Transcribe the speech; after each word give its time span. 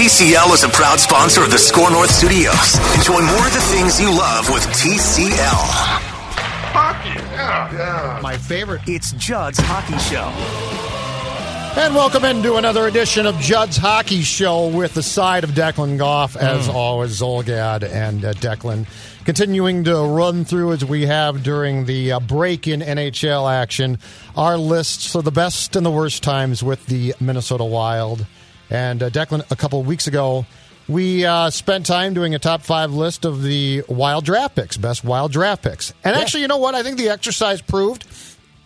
TCL 0.00 0.54
is 0.54 0.64
a 0.64 0.68
proud 0.70 0.98
sponsor 0.98 1.42
of 1.42 1.50
the 1.50 1.58
Score 1.58 1.90
North 1.90 2.10
Studios. 2.10 2.78
Enjoy 2.96 3.20
more 3.20 3.46
of 3.46 3.52
the 3.52 3.60
things 3.70 4.00
you 4.00 4.08
love 4.08 4.48
with 4.48 4.62
TCL. 4.68 5.36
Hockey, 6.72 7.10
yeah, 7.10 7.70
yeah. 7.74 8.20
My 8.22 8.38
favorite. 8.38 8.80
It's 8.86 9.12
Judd's 9.12 9.58
Hockey 9.60 9.98
Show. 9.98 10.24
And 11.78 11.94
welcome 11.94 12.24
into 12.24 12.54
another 12.54 12.86
edition 12.86 13.26
of 13.26 13.34
Judd's 13.40 13.76
Hockey 13.76 14.22
Show 14.22 14.68
with 14.68 14.94
the 14.94 15.02
side 15.02 15.44
of 15.44 15.50
Declan 15.50 15.98
Goff, 15.98 16.34
as 16.34 16.66
always, 16.66 17.20
Zulgad 17.20 17.82
and 17.82 18.24
uh, 18.24 18.32
Declan. 18.32 18.86
Continuing 19.26 19.84
to 19.84 19.98
run 19.98 20.46
through 20.46 20.72
as 20.72 20.82
we 20.82 21.04
have 21.04 21.42
during 21.42 21.84
the 21.84 22.12
uh, 22.12 22.20
break 22.20 22.66
in 22.66 22.80
NHL 22.80 23.52
action, 23.52 23.98
our 24.34 24.56
lists 24.56 25.14
of 25.14 25.24
the 25.24 25.30
best 25.30 25.76
and 25.76 25.84
the 25.84 25.90
worst 25.90 26.22
times 26.22 26.62
with 26.62 26.86
the 26.86 27.14
Minnesota 27.20 27.66
Wild. 27.66 28.24
And 28.70 29.02
uh, 29.02 29.10
Declan, 29.10 29.50
a 29.50 29.56
couple 29.56 29.80
of 29.80 29.86
weeks 29.86 30.06
ago, 30.06 30.46
we 30.88 31.24
uh, 31.24 31.50
spent 31.50 31.86
time 31.86 32.14
doing 32.14 32.34
a 32.34 32.38
top 32.38 32.62
five 32.62 32.92
list 32.92 33.24
of 33.24 33.42
the 33.42 33.82
Wild 33.88 34.24
draft 34.24 34.56
picks, 34.56 34.76
best 34.76 35.04
Wild 35.04 35.32
draft 35.32 35.62
picks. 35.62 35.92
And 36.04 36.16
actually, 36.16 36.42
you 36.42 36.48
know 36.48 36.58
what? 36.58 36.74
I 36.74 36.82
think 36.82 36.96
the 36.96 37.08
exercise 37.10 37.60
proved. 37.60 38.06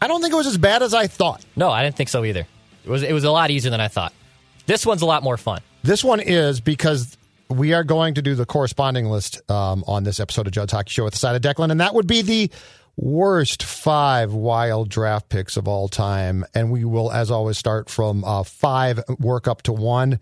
I 0.00 0.06
don't 0.06 0.20
think 0.20 0.32
it 0.32 0.36
was 0.36 0.46
as 0.46 0.58
bad 0.58 0.82
as 0.82 0.94
I 0.94 1.06
thought. 1.06 1.44
No, 1.56 1.70
I 1.70 1.82
didn't 1.82 1.96
think 1.96 2.10
so 2.10 2.24
either. 2.24 2.46
It 2.84 2.90
was 2.90 3.02
it 3.02 3.12
was 3.12 3.24
a 3.24 3.30
lot 3.30 3.50
easier 3.50 3.70
than 3.70 3.80
I 3.80 3.88
thought. 3.88 4.12
This 4.66 4.84
one's 4.84 5.02
a 5.02 5.06
lot 5.06 5.22
more 5.22 5.36
fun. 5.36 5.60
This 5.82 6.04
one 6.04 6.20
is 6.20 6.60
because 6.60 7.16
we 7.48 7.72
are 7.72 7.84
going 7.84 8.14
to 8.14 8.22
do 8.22 8.34
the 8.34 8.46
corresponding 8.46 9.06
list 9.06 9.40
um, 9.50 9.84
on 9.86 10.04
this 10.04 10.20
episode 10.20 10.46
of 10.46 10.52
Judd's 10.52 10.72
Hockey 10.72 10.90
Show 10.90 11.04
with 11.04 11.12
the 11.14 11.18
side 11.18 11.36
of 11.36 11.42
Declan, 11.42 11.70
and 11.70 11.80
that 11.80 11.94
would 11.94 12.06
be 12.06 12.22
the 12.22 12.50
worst 12.96 13.62
five 13.62 14.32
wild 14.32 14.88
draft 14.88 15.28
picks 15.28 15.56
of 15.56 15.66
all 15.68 15.88
time. 15.88 16.44
And 16.54 16.70
we 16.70 16.84
will, 16.84 17.10
as 17.12 17.30
always, 17.30 17.58
start 17.58 17.88
from 17.90 18.24
uh, 18.24 18.42
five, 18.44 19.00
work 19.18 19.48
up 19.48 19.62
to 19.62 19.72
one. 19.72 20.20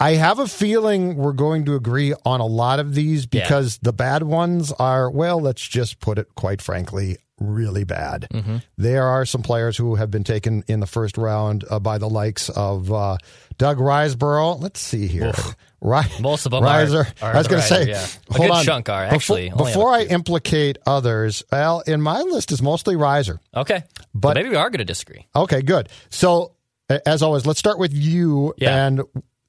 I 0.00 0.12
have 0.14 0.40
a 0.40 0.48
feeling 0.48 1.16
we're 1.16 1.32
going 1.32 1.64
to 1.66 1.76
agree 1.76 2.14
on 2.24 2.40
a 2.40 2.46
lot 2.46 2.80
of 2.80 2.94
these 2.94 3.28
Yeah. 3.30 3.42
because 3.42 3.78
the 3.78 3.92
bad 3.92 4.24
ones 4.24 4.72
are, 4.72 5.08
well, 5.08 5.40
let's 5.40 5.66
just 5.66 6.00
put 6.00 6.18
it 6.18 6.34
quite 6.34 6.60
frankly, 6.60 7.18
really 7.40 7.84
bad. 7.84 8.28
There 8.76 9.04
are 9.04 9.24
some 9.26 9.42
players 9.42 9.76
who 9.76 9.96
have 9.96 10.10
been 10.10 10.24
taken 10.24 10.62
in 10.68 10.80
the 10.80 10.86
first 10.86 11.18
round 11.18 11.64
uh, 11.68 11.78
by 11.80 11.98
the 11.98 12.08
likes 12.08 12.48
of 12.48 12.92
uh, 12.92 13.16
Doug 13.58 13.78
Risebrough. 13.78 14.60
Let's 14.62 14.80
see 14.80 15.06
here. 15.06 15.32
Ri- 15.80 16.00
Most 16.20 16.46
of 16.46 16.52
them 16.52 16.62
are- 16.64 16.66
Riser. 16.66 17.06
are 17.20 17.34
I 17.34 17.38
was 17.38 17.46
going 17.48 17.60
to 17.60 17.66
say, 17.68 17.88
yeah. 17.88 18.06
A 18.30 18.34
hold 18.34 18.48
good 18.48 18.50
on. 18.56 18.64
chunk 18.64 18.88
are, 18.88 19.04
actually. 19.04 19.50
Before, 19.50 19.92
a 19.92 19.98
I 19.98 20.02
implicate 20.04 20.78
others, 20.86 21.42
well, 21.52 21.80
in 21.80 22.00
my 22.00 22.20
list 22.22 22.52
is 22.52 22.62
mostly 22.62 22.96
Riser. 22.96 23.38
Okay, 23.54 23.82
But- 24.14 24.20
but 24.28 24.36
maybe 24.36 24.48
we 24.48 24.56
are 24.56 24.70
going 24.70 24.78
to 24.78 24.84
disagree. 24.84 25.26
Okay, 25.36 25.60
good. 25.60 25.88
So, 26.08 26.52
as 26.88 27.22
always, 27.22 27.44
let's 27.46 27.58
start 27.58 27.78
with 27.78 27.92
you. 27.92 28.54
Yeah. 28.56 28.86
And 28.86 29.02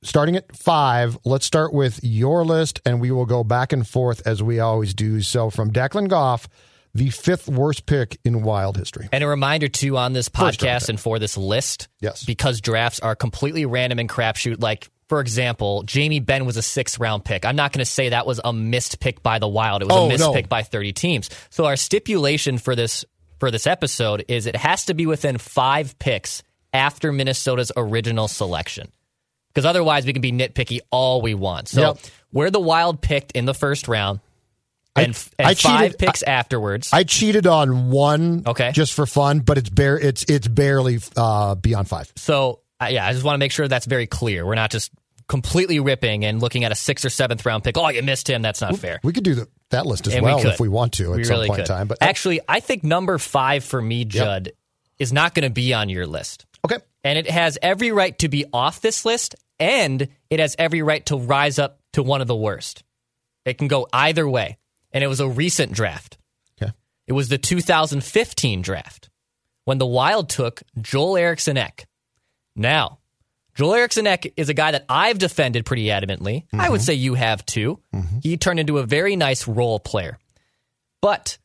starting 0.03 0.35
at 0.35 0.53
five, 0.55 1.17
let's 1.23 1.45
start 1.45 1.73
with 1.73 1.99
your 2.03 2.43
list, 2.43 2.81
and 2.85 2.99
we 2.99 3.11
will 3.11 3.25
go 3.25 3.43
back 3.45 3.71
and 3.71 3.87
forth 3.87 4.25
as 4.27 4.43
we 4.43 4.59
always 4.59 4.93
do. 4.93 5.21
So, 5.21 5.49
from 5.49 5.71
Declan 5.71 6.09
Goff, 6.09 6.49
the 6.95 7.09
fifth 7.11 7.47
worst 7.47 7.85
pick 7.85 8.17
in 8.25 8.41
wild 8.41 8.77
history. 8.77 9.07
And 9.11 9.23
a 9.23 9.27
reminder 9.27 9.67
too 9.67 9.97
on 9.97 10.13
this 10.13 10.29
podcast 10.29 10.89
and 10.89 10.99
for 10.99 11.19
this 11.19 11.37
list, 11.37 11.87
Yes. 12.01 12.23
because 12.23 12.61
drafts 12.61 12.99
are 13.01 13.15
completely 13.15 13.65
random 13.65 13.99
and 13.99 14.09
crapshoot. 14.09 14.61
Like 14.61 14.89
for 15.07 15.19
example, 15.19 15.83
Jamie 15.83 16.19
Benn 16.19 16.45
was 16.47 16.57
a 16.57 16.63
sixth 16.63 16.99
round 16.99 17.23
pick. 17.23 17.45
I'm 17.45 17.55
not 17.55 17.71
going 17.71 17.83
to 17.85 17.89
say 17.91 18.09
that 18.09 18.25
was 18.25 18.41
a 18.43 18.51
missed 18.51 18.99
pick 18.99 19.21
by 19.21 19.37
the 19.37 19.47
Wild. 19.47 19.83
It 19.83 19.85
was 19.85 19.95
Oh, 19.95 20.05
a 20.05 20.09
missed 20.09 20.21
no. 20.21 20.33
pick 20.33 20.49
by 20.49 20.63
30 20.63 20.93
teams. 20.93 21.29
So 21.51 21.65
our 21.65 21.75
stipulation 21.75 22.57
for 22.57 22.75
this 22.75 23.05
for 23.39 23.51
this 23.51 23.67
episode 23.67 24.25
is 24.29 24.47
it 24.47 24.55
has 24.55 24.85
to 24.85 24.93
be 24.95 25.05
within 25.05 25.37
five 25.37 25.99
picks 25.99 26.41
after 26.73 27.11
Minnesota's 27.11 27.71
original 27.77 28.27
selection. 28.29 28.91
Because 29.53 29.65
otherwise, 29.65 30.05
we 30.05 30.13
can 30.13 30.21
be 30.21 30.31
nitpicky 30.31 30.79
all 30.91 31.21
we 31.21 31.33
want. 31.33 31.67
So 31.67 31.81
Yep. 31.81 31.97
where 32.31 32.49
the 32.51 32.59
Wild 32.59 33.01
picked 33.01 33.33
in 33.33 33.45
the 33.45 33.53
first 33.53 33.87
round, 33.87 34.21
and, 34.95 35.29
and 35.37 35.47
I 35.47 35.53
five 35.55 35.81
cheated- 35.91 35.99
picks 35.99 36.23
afterwards. 36.23 36.89
I 36.93 37.03
cheated 37.03 37.47
on 37.47 37.89
one, 37.91 38.43
Okay. 38.45 38.71
just 38.71 38.93
for 38.93 39.05
fun, 39.05 39.39
but 39.39 39.57
it's 39.57 39.69
bare. 39.69 39.97
It's 39.99 40.23
it's 40.29 40.47
barely 40.47 40.99
uh, 41.17 41.55
beyond 41.55 41.87
five. 41.89 42.11
So 42.15 42.61
uh, 42.81 42.87
yeah, 42.91 43.05
I 43.07 43.13
just 43.13 43.23
want 43.25 43.35
to 43.35 43.39
make 43.39 43.51
sure 43.51 43.67
that's 43.67 43.85
very 43.85 44.07
clear. 44.07 44.45
We're 44.45 44.55
not 44.55 44.71
just 44.71 44.91
completely 45.27 45.79
ripping 45.79 46.23
and 46.23 46.39
looking 46.39 46.63
at 46.65 46.71
a 46.71 46.75
sixth 46.75 47.03
or 47.05 47.09
seventh 47.09 47.45
round 47.45 47.63
pick. 47.63 47.77
Oh, 47.77 47.89
you 47.89 48.03
missed 48.03 48.29
him. 48.29 48.41
That's 48.41 48.61
not 48.61 48.77
fair. 48.77 48.99
We 49.03 49.11
could 49.11 49.23
do 49.23 49.33
the, 49.35 49.47
that 49.71 49.85
list 49.85 50.05
as 50.07 50.13
And 50.13 50.23
well 50.23 50.37
we 50.43 50.49
if 50.49 50.59
we 50.59 50.69
want 50.69 50.93
to 50.93 51.11
at 51.13 51.17
we 51.17 51.23
some 51.23 51.35
really 51.37 51.47
point 51.47 51.57
could. 51.61 51.71
in 51.71 51.75
time. 51.77 51.87
But 51.87 51.97
actually, 52.01 52.41
I 52.47 52.59
think 52.59 52.83
number 52.83 53.17
five 53.17 53.63
for 53.63 53.81
me, 53.81 54.05
Judd, 54.05 54.51
is 54.99 55.11
not 55.11 55.33
going 55.33 55.43
to 55.43 55.49
be 55.49 55.73
on 55.73 55.89
your 55.89 56.05
list, 56.05 56.45
okay, 56.63 56.77
and 57.03 57.17
it 57.17 57.29
has 57.29 57.57
every 57.61 57.91
right 57.91 58.17
to 58.19 58.29
be 58.29 58.45
off 58.53 58.81
this 58.81 59.03
list, 59.03 59.35
and 59.59 60.07
it 60.29 60.39
has 60.39 60.55
every 60.59 60.81
right 60.83 61.05
to 61.07 61.17
rise 61.17 61.59
up 61.59 61.79
to 61.93 62.03
one 62.03 62.21
of 62.21 62.27
the 62.27 62.35
worst. 62.35 62.83
It 63.45 63.57
can 63.57 63.67
go 63.67 63.87
either 63.91 64.27
way, 64.29 64.57
and 64.95 65.03
it 65.03 65.07
was 65.07 65.19
a 65.19 65.27
recent 65.27 65.73
draft. 65.73 66.17
okay, 66.59 66.71
It 67.05 67.13
was 67.13 67.27
the 67.27 67.37
2015 67.37 68.61
draft 68.63 69.09
when 69.65 69.77
the 69.77 69.85
Wild 69.85 70.29
took 70.29 70.63
Joel 70.81 71.17
Eriksson 71.17 71.57
Ek. 71.57 71.85
Now, 72.55 72.99
Joel 73.55 73.75
Eriksson 73.75 74.07
Ek 74.07 74.33
is 74.37 74.47
a 74.47 74.53
guy 74.53 74.71
that 74.71 74.85
I've 74.87 75.19
defended 75.19 75.65
pretty 75.65 75.87
adamantly. 75.87 76.45
I 76.53 76.69
would 76.69 76.79
mm-hmm. 76.79 76.85
say 76.85 76.93
you 76.93 77.13
have 77.15 77.45
too. 77.45 77.79
Mm-hmm. 77.93 78.19
He 78.23 78.37
turned 78.37 78.59
into 78.59 78.77
a 78.77 78.85
very 78.85 79.17
nice 79.17 79.47
role 79.47 79.79
player. 79.79 80.17
But 81.01 81.37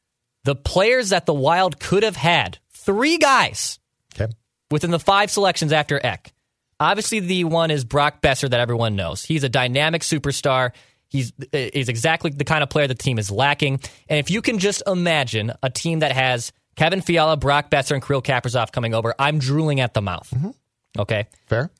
the 0.44 0.54
players 0.54 1.10
that 1.10 1.26
the 1.26 1.34
Wild 1.34 1.80
could 1.80 2.04
have 2.04 2.16
had, 2.16 2.58
three 2.70 3.18
guys 3.18 3.80
okay. 4.14 4.32
within 4.70 4.92
the 4.92 5.00
five 5.00 5.30
selections 5.30 5.72
after 5.72 6.00
Ek. 6.04 6.32
Obviously, 6.78 7.20
the 7.20 7.44
one 7.44 7.70
is 7.70 7.84
Brock 7.84 8.22
Boeser 8.22 8.48
that 8.48 8.60
everyone 8.60 8.96
knows. 8.96 9.22
He's 9.24 9.44
a 9.44 9.50
dynamic 9.50 10.02
superstar. 10.02 10.72
He's 11.10 11.32
is 11.52 11.88
exactly 11.88 12.30
the 12.30 12.44
kind 12.44 12.62
of 12.62 12.70
player 12.70 12.86
the 12.86 12.94
team 12.94 13.18
is 13.18 13.30
lacking. 13.30 13.80
And 14.08 14.18
if 14.18 14.30
you 14.30 14.40
can 14.40 14.58
just 14.58 14.82
imagine 14.86 15.52
a 15.62 15.68
team 15.68 15.98
that 15.98 16.12
has 16.12 16.52
Kevin 16.76 17.00
Fiala, 17.00 17.36
Brock 17.36 17.68
Boeser, 17.68 17.92
and 17.92 18.02
Kirill 18.02 18.22
Kaprizov 18.22 18.72
coming 18.72 18.94
over, 18.94 19.14
I'm 19.18 19.38
drooling 19.38 19.80
at 19.80 19.92
the 19.92 20.00
mouth. 20.00 20.30
Mm-hmm. 20.30 20.50
Okay, 20.98 21.26
Fair. 21.46 21.70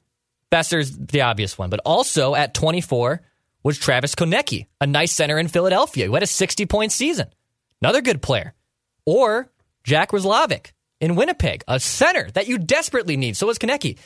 Boeser's 0.51 0.97
the 0.97 1.23
obvious 1.23 1.57
one, 1.57 1.71
but 1.71 1.81
also 1.85 2.35
at 2.35 2.55
24 2.55 3.23
was 3.63 3.79
Travis 3.79 4.15
Konecny, 4.15 4.67
a 4.81 4.87
nice 4.87 5.13
center 5.13 5.39
in 5.39 5.49
Philadelphia 5.49 6.07
who 6.07 6.15
had 6.15 6.23
a 6.23 6.27
60 6.27 6.67
point 6.67 6.93
season. 6.93 7.29
Another 7.81 8.01
good 8.01 8.21
player. 8.21 8.55
Or 9.07 9.51
Jack 9.85 10.11
Roslovic 10.11 10.73
in 11.01 11.15
Winnipeg, 11.15 11.65
a 11.69 11.79
center 11.81 12.31
that 12.33 12.49
you 12.49 12.59
desperately 12.59 13.17
need. 13.17 13.37
So 13.37 13.47
was 13.47 13.59
Konecny. 13.59 13.97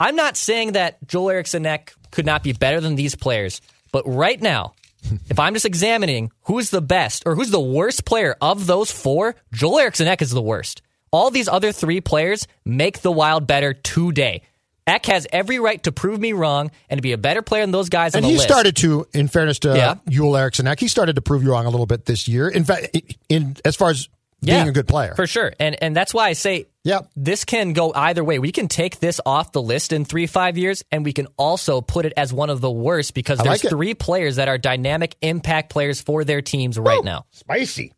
I'm 0.00 0.16
not 0.16 0.36
saying 0.36 0.72
that 0.72 1.04
Joel 1.06 1.30
Eriksson 1.30 1.66
could 2.10 2.26
not 2.26 2.42
be 2.42 2.52
better 2.52 2.80
than 2.80 2.94
these 2.94 3.14
players, 3.14 3.60
but 3.92 4.02
right 4.06 4.40
now, 4.40 4.74
if 5.28 5.38
I'm 5.38 5.54
just 5.54 5.66
examining 5.66 6.30
who's 6.42 6.70
the 6.70 6.80
best 6.82 7.22
or 7.26 7.34
who's 7.34 7.50
the 7.50 7.60
worst 7.60 8.04
player 8.04 8.36
of 8.40 8.66
those 8.66 8.90
four, 8.90 9.34
Joel 9.52 9.78
Eriksson 9.78 10.08
Ek 10.08 10.22
is 10.22 10.30
the 10.30 10.42
worst. 10.42 10.82
All 11.10 11.30
these 11.30 11.48
other 11.48 11.72
three 11.72 12.00
players 12.00 12.46
make 12.64 13.00
the 13.00 13.12
Wild 13.12 13.46
better 13.46 13.72
today. 13.72 14.42
Ek 14.86 15.04
has 15.06 15.26
every 15.32 15.58
right 15.58 15.82
to 15.84 15.92
prove 15.92 16.18
me 16.18 16.32
wrong 16.32 16.70
and 16.88 16.98
to 16.98 17.02
be 17.02 17.12
a 17.12 17.18
better 17.18 17.42
player 17.42 17.62
than 17.62 17.70
those 17.72 17.88
guys 17.90 18.14
on 18.14 18.18
And 18.18 18.26
he 18.26 18.34
list. 18.34 18.48
started 18.48 18.74
to, 18.76 19.06
in 19.12 19.28
fairness 19.28 19.58
to 19.60 19.76
Yeah. 19.76 19.94
Yul 20.08 20.38
Eriksson, 20.38 20.66
he 20.78 20.88
started 20.88 21.16
to 21.16 21.22
prove 21.22 21.42
you 21.42 21.52
wrong 21.52 21.66
a 21.66 21.70
little 21.70 21.86
bit 21.86 22.06
this 22.06 22.26
year. 22.26 22.48
In 22.48 22.64
fact, 22.64 22.96
in 23.28 23.56
as 23.64 23.76
far 23.76 23.90
as 23.90 24.08
being 24.40 24.68
a 24.68 24.72
good 24.72 24.86
player, 24.88 25.14
For 25.14 25.26
sure. 25.26 25.52
And 25.58 25.82
and 25.82 25.96
that's 25.96 26.14
why 26.14 26.28
I 26.28 26.32
say 26.34 26.66
Yep. 26.84 27.10
this 27.16 27.44
can 27.44 27.72
go 27.74 27.92
either 27.94 28.22
way. 28.24 28.38
We 28.38 28.52
can 28.52 28.68
take 28.68 28.98
this 29.00 29.20
off 29.26 29.52
the 29.52 29.60
list 29.60 29.92
in 29.92 30.04
three, 30.04 30.26
five 30.26 30.56
years, 30.56 30.82
and 30.90 31.04
we 31.04 31.12
can 31.12 31.26
also 31.36 31.80
put 31.80 32.06
it 32.06 32.12
as 32.16 32.32
one 32.32 32.48
of 32.48 32.60
the 32.60 32.70
worst 32.70 33.12
because 33.14 33.40
I 33.40 33.44
there's 33.44 33.64
like 33.64 33.70
three 33.70 33.94
players 33.94 34.36
that 34.36 34.48
are 34.48 34.56
dynamic 34.58 35.16
impact 35.20 35.70
players 35.70 36.00
for 36.00 36.24
their 36.24 36.40
teams 36.40 36.78
right 36.78 37.02
now. 37.04 37.26
spicy. 37.32 37.92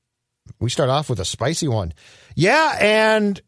We 0.58 0.70
start 0.70 0.88
off 0.90 1.08
with 1.08 1.20
a 1.20 1.25
spicy 1.25 1.69
one. 1.69 1.92
Yeah, 2.34 2.76
and 2.81 3.40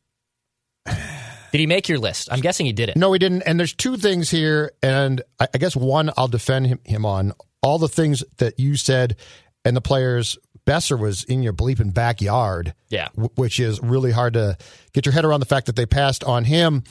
Did 0.86 1.60
he 1.60 1.66
make 1.66 1.88
your 1.88 1.98
list? 1.98 2.28
I'm 2.30 2.40
guessing 2.40 2.66
he 2.66 2.72
didn't. 2.72 2.96
no, 2.96 3.12
he 3.12 3.18
didn't. 3.18 3.42
And 3.42 3.58
there's 3.58 3.74
two 3.74 3.96
things 3.96 4.30
here, 4.30 4.72
and 4.82 5.22
I, 5.40 5.48
I 5.54 5.58
guess 5.58 5.74
one 5.76 6.10
I'll 6.16 6.28
defend 6.28 6.66
him, 6.68 6.80
him 6.84 7.04
on 7.04 7.32
all 7.62 7.78
the 7.78 7.88
things 7.88 8.24
that 8.38 8.58
you 8.58 8.76
said, 8.76 9.16
and 9.64 9.76
the 9.76 9.80
players. 9.80 10.38
Boeser 10.64 10.96
was 10.96 11.24
in 11.24 11.42
your 11.42 11.52
bleeping 11.52 11.92
backyard. 11.92 12.72
Yeah. 12.88 13.08
w- 13.16 13.30
which 13.34 13.58
is 13.58 13.80
really 13.80 14.12
hard 14.12 14.34
to 14.34 14.56
get 14.92 15.04
your 15.06 15.12
head 15.12 15.24
around 15.24 15.40
the 15.40 15.46
fact 15.46 15.66
that 15.66 15.74
they 15.74 15.86
passed 15.86 16.22
on 16.22 16.44
him. 16.44 16.84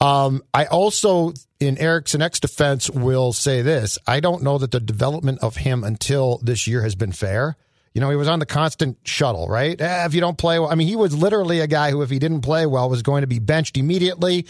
Um, 0.00 0.42
I 0.54 0.64
also, 0.66 1.34
in 1.60 1.76
Eriksson 1.76 2.22
Ek's 2.22 2.40
defense, 2.40 2.88
will 2.88 3.32
say 3.32 3.62
this: 3.62 3.98
I 4.06 4.20
don't 4.20 4.42
know 4.42 4.56
that 4.58 4.70
the 4.70 4.80
development 4.80 5.40
of 5.42 5.56
him 5.56 5.84
until 5.84 6.38
this 6.38 6.66
year 6.66 6.82
has 6.82 6.94
been 6.94 7.12
fair. 7.12 7.56
You 7.94 8.00
know, 8.00 8.10
he 8.10 8.16
was 8.16 8.28
on 8.28 8.38
the 8.38 8.46
constant 8.46 8.96
shuttle, 9.04 9.48
right? 9.48 9.78
Eh, 9.78 10.06
if 10.06 10.14
you 10.14 10.20
don't 10.20 10.38
play 10.38 10.58
well, 10.58 10.70
I 10.70 10.74
mean, 10.76 10.86
he 10.86 10.94
was 10.94 11.16
literally 11.16 11.60
a 11.60 11.66
guy 11.66 11.90
who, 11.90 12.00
if 12.02 12.10
he 12.10 12.18
didn't 12.20 12.42
play 12.42 12.64
well, 12.64 12.88
was 12.88 13.02
going 13.02 13.22
to 13.22 13.26
be 13.26 13.40
benched 13.40 13.76
immediately. 13.76 14.46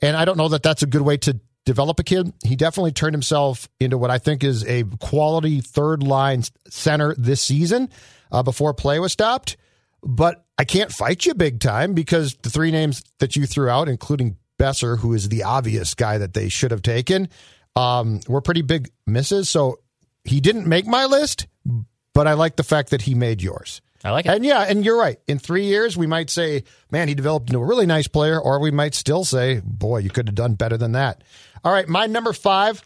And 0.00 0.16
I 0.16 0.24
don't 0.24 0.38
know 0.38 0.48
that 0.48 0.62
that's 0.62 0.82
a 0.82 0.86
good 0.86 1.02
way 1.02 1.18
to 1.18 1.38
develop 1.66 2.00
a 2.00 2.04
kid. 2.04 2.32
He 2.42 2.56
definitely 2.56 2.92
turned 2.92 3.12
himself 3.12 3.68
into 3.78 3.98
what 3.98 4.10
I 4.10 4.16
think 4.16 4.42
is 4.42 4.64
a 4.64 4.84
quality 4.84 5.60
third 5.60 6.02
line 6.02 6.44
center 6.70 7.14
this 7.18 7.42
season 7.42 7.90
uh, 8.32 8.42
before 8.42 8.72
play 8.72 8.98
was 8.98 9.12
stopped. 9.12 9.58
But 10.02 10.46
I 10.56 10.64
can't 10.64 10.92
fight 10.92 11.26
you 11.26 11.34
big 11.34 11.60
time 11.60 11.92
because 11.92 12.34
the 12.36 12.48
three 12.48 12.70
names 12.70 13.02
that 13.18 13.36
you 13.36 13.44
threw 13.44 13.68
out, 13.68 13.88
including 13.88 14.36
Boeser, 14.58 14.98
who 14.98 15.12
is 15.12 15.28
the 15.28 15.42
obvious 15.42 15.94
guy 15.94 16.18
that 16.18 16.32
they 16.32 16.48
should 16.48 16.70
have 16.70 16.82
taken, 16.82 17.28
um, 17.74 18.20
were 18.28 18.40
pretty 18.40 18.62
big 18.62 18.90
misses. 19.06 19.50
So 19.50 19.80
he 20.24 20.40
didn't 20.40 20.66
make 20.66 20.86
my 20.86 21.04
list, 21.06 21.46
but 22.14 22.26
I 22.26 22.34
like 22.34 22.56
the 22.56 22.62
fact 22.62 22.90
that 22.90 23.02
he 23.02 23.14
made 23.14 23.42
yours. 23.42 23.82
I 24.04 24.10
like 24.10 24.26
it. 24.26 24.34
And 24.34 24.44
yeah, 24.44 24.62
and 24.62 24.84
you're 24.84 24.98
right. 24.98 25.18
In 25.26 25.38
three 25.38 25.64
years, 25.64 25.96
we 25.96 26.06
might 26.06 26.30
say, 26.30 26.62
man, 26.90 27.08
he 27.08 27.14
developed 27.14 27.50
into 27.50 27.58
a 27.58 27.64
really 27.64 27.86
nice 27.86 28.06
player, 28.06 28.40
or 28.40 28.60
we 28.60 28.70
might 28.70 28.94
still 28.94 29.24
say, 29.24 29.60
boy, 29.64 29.98
you 29.98 30.10
could 30.10 30.28
have 30.28 30.34
done 30.34 30.54
better 30.54 30.76
than 30.76 30.92
that. 30.92 31.24
All 31.64 31.72
right, 31.72 31.88
my 31.88 32.06
number 32.06 32.32
five, 32.32 32.82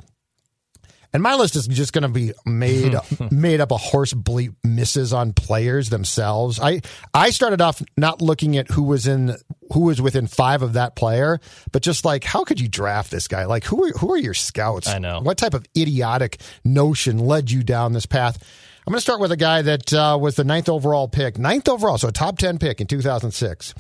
and 1.13 1.23
my 1.23 1.35
list 1.35 1.57
is 1.57 1.67
just 1.67 1.93
going 1.93 2.03
to 2.03 2.09
be 2.09 2.33
made 2.47 2.95
made 3.31 3.61
up 3.61 3.73
of 3.73 3.81
horse 3.81 4.13
bleep 4.15 4.55
misses 4.65 5.13
on 5.13 5.33
players 5.33 5.91
themselves. 5.91 6.61
I 6.61 6.81
I 7.13 7.31
started 7.31 7.61
off 7.61 7.83
not 7.97 8.23
looking 8.23 8.57
at 8.57 8.69
who 8.71 8.83
was 8.85 9.07
in 9.07 9.37
who 9.73 9.81
was 9.81 10.01
within 10.01 10.27
five 10.27 10.63
of 10.63 10.75
that 10.75 10.97
player, 10.97 11.41
but 11.73 11.83
just 11.83 12.05
like 12.05 12.25
how 12.25 12.45
could 12.45 12.61
you 12.61 12.69
draft 12.69 13.11
this 13.11 13.29
guy? 13.29 13.45
Like 13.47 13.65
who 13.65 13.85
are 13.85 13.91
who 13.99 14.13
are 14.13 14.19
your 14.19 14.35
scouts? 14.35 14.89
I 14.89 14.99
know. 14.99 15.21
what 15.21 15.37
type 15.39 15.55
of 15.55 15.67
idiotic 15.77 16.41
notion 16.65 17.19
led 17.19 17.51
you 17.51 17.63
down 17.63 17.93
this 17.93 18.07
path. 18.07 18.43
I'm 18.87 18.93
going 18.93 18.97
to 18.99 19.03
start 19.03 19.21
with 19.21 19.31
a 19.31 19.37
guy 19.37 19.63
that 19.63 19.93
uh, 19.93 20.19
was 20.21 20.37
the 20.37 20.43
ninth 20.43 20.69
overall 20.69 21.07
pick, 21.07 21.39
ninth 21.39 21.69
overall, 21.69 21.99
so 21.99 22.09
a 22.09 22.13
top 22.13 22.39
ten 22.39 22.59
pick 22.59 22.81
in 22.81 22.87
2006. 22.87 23.75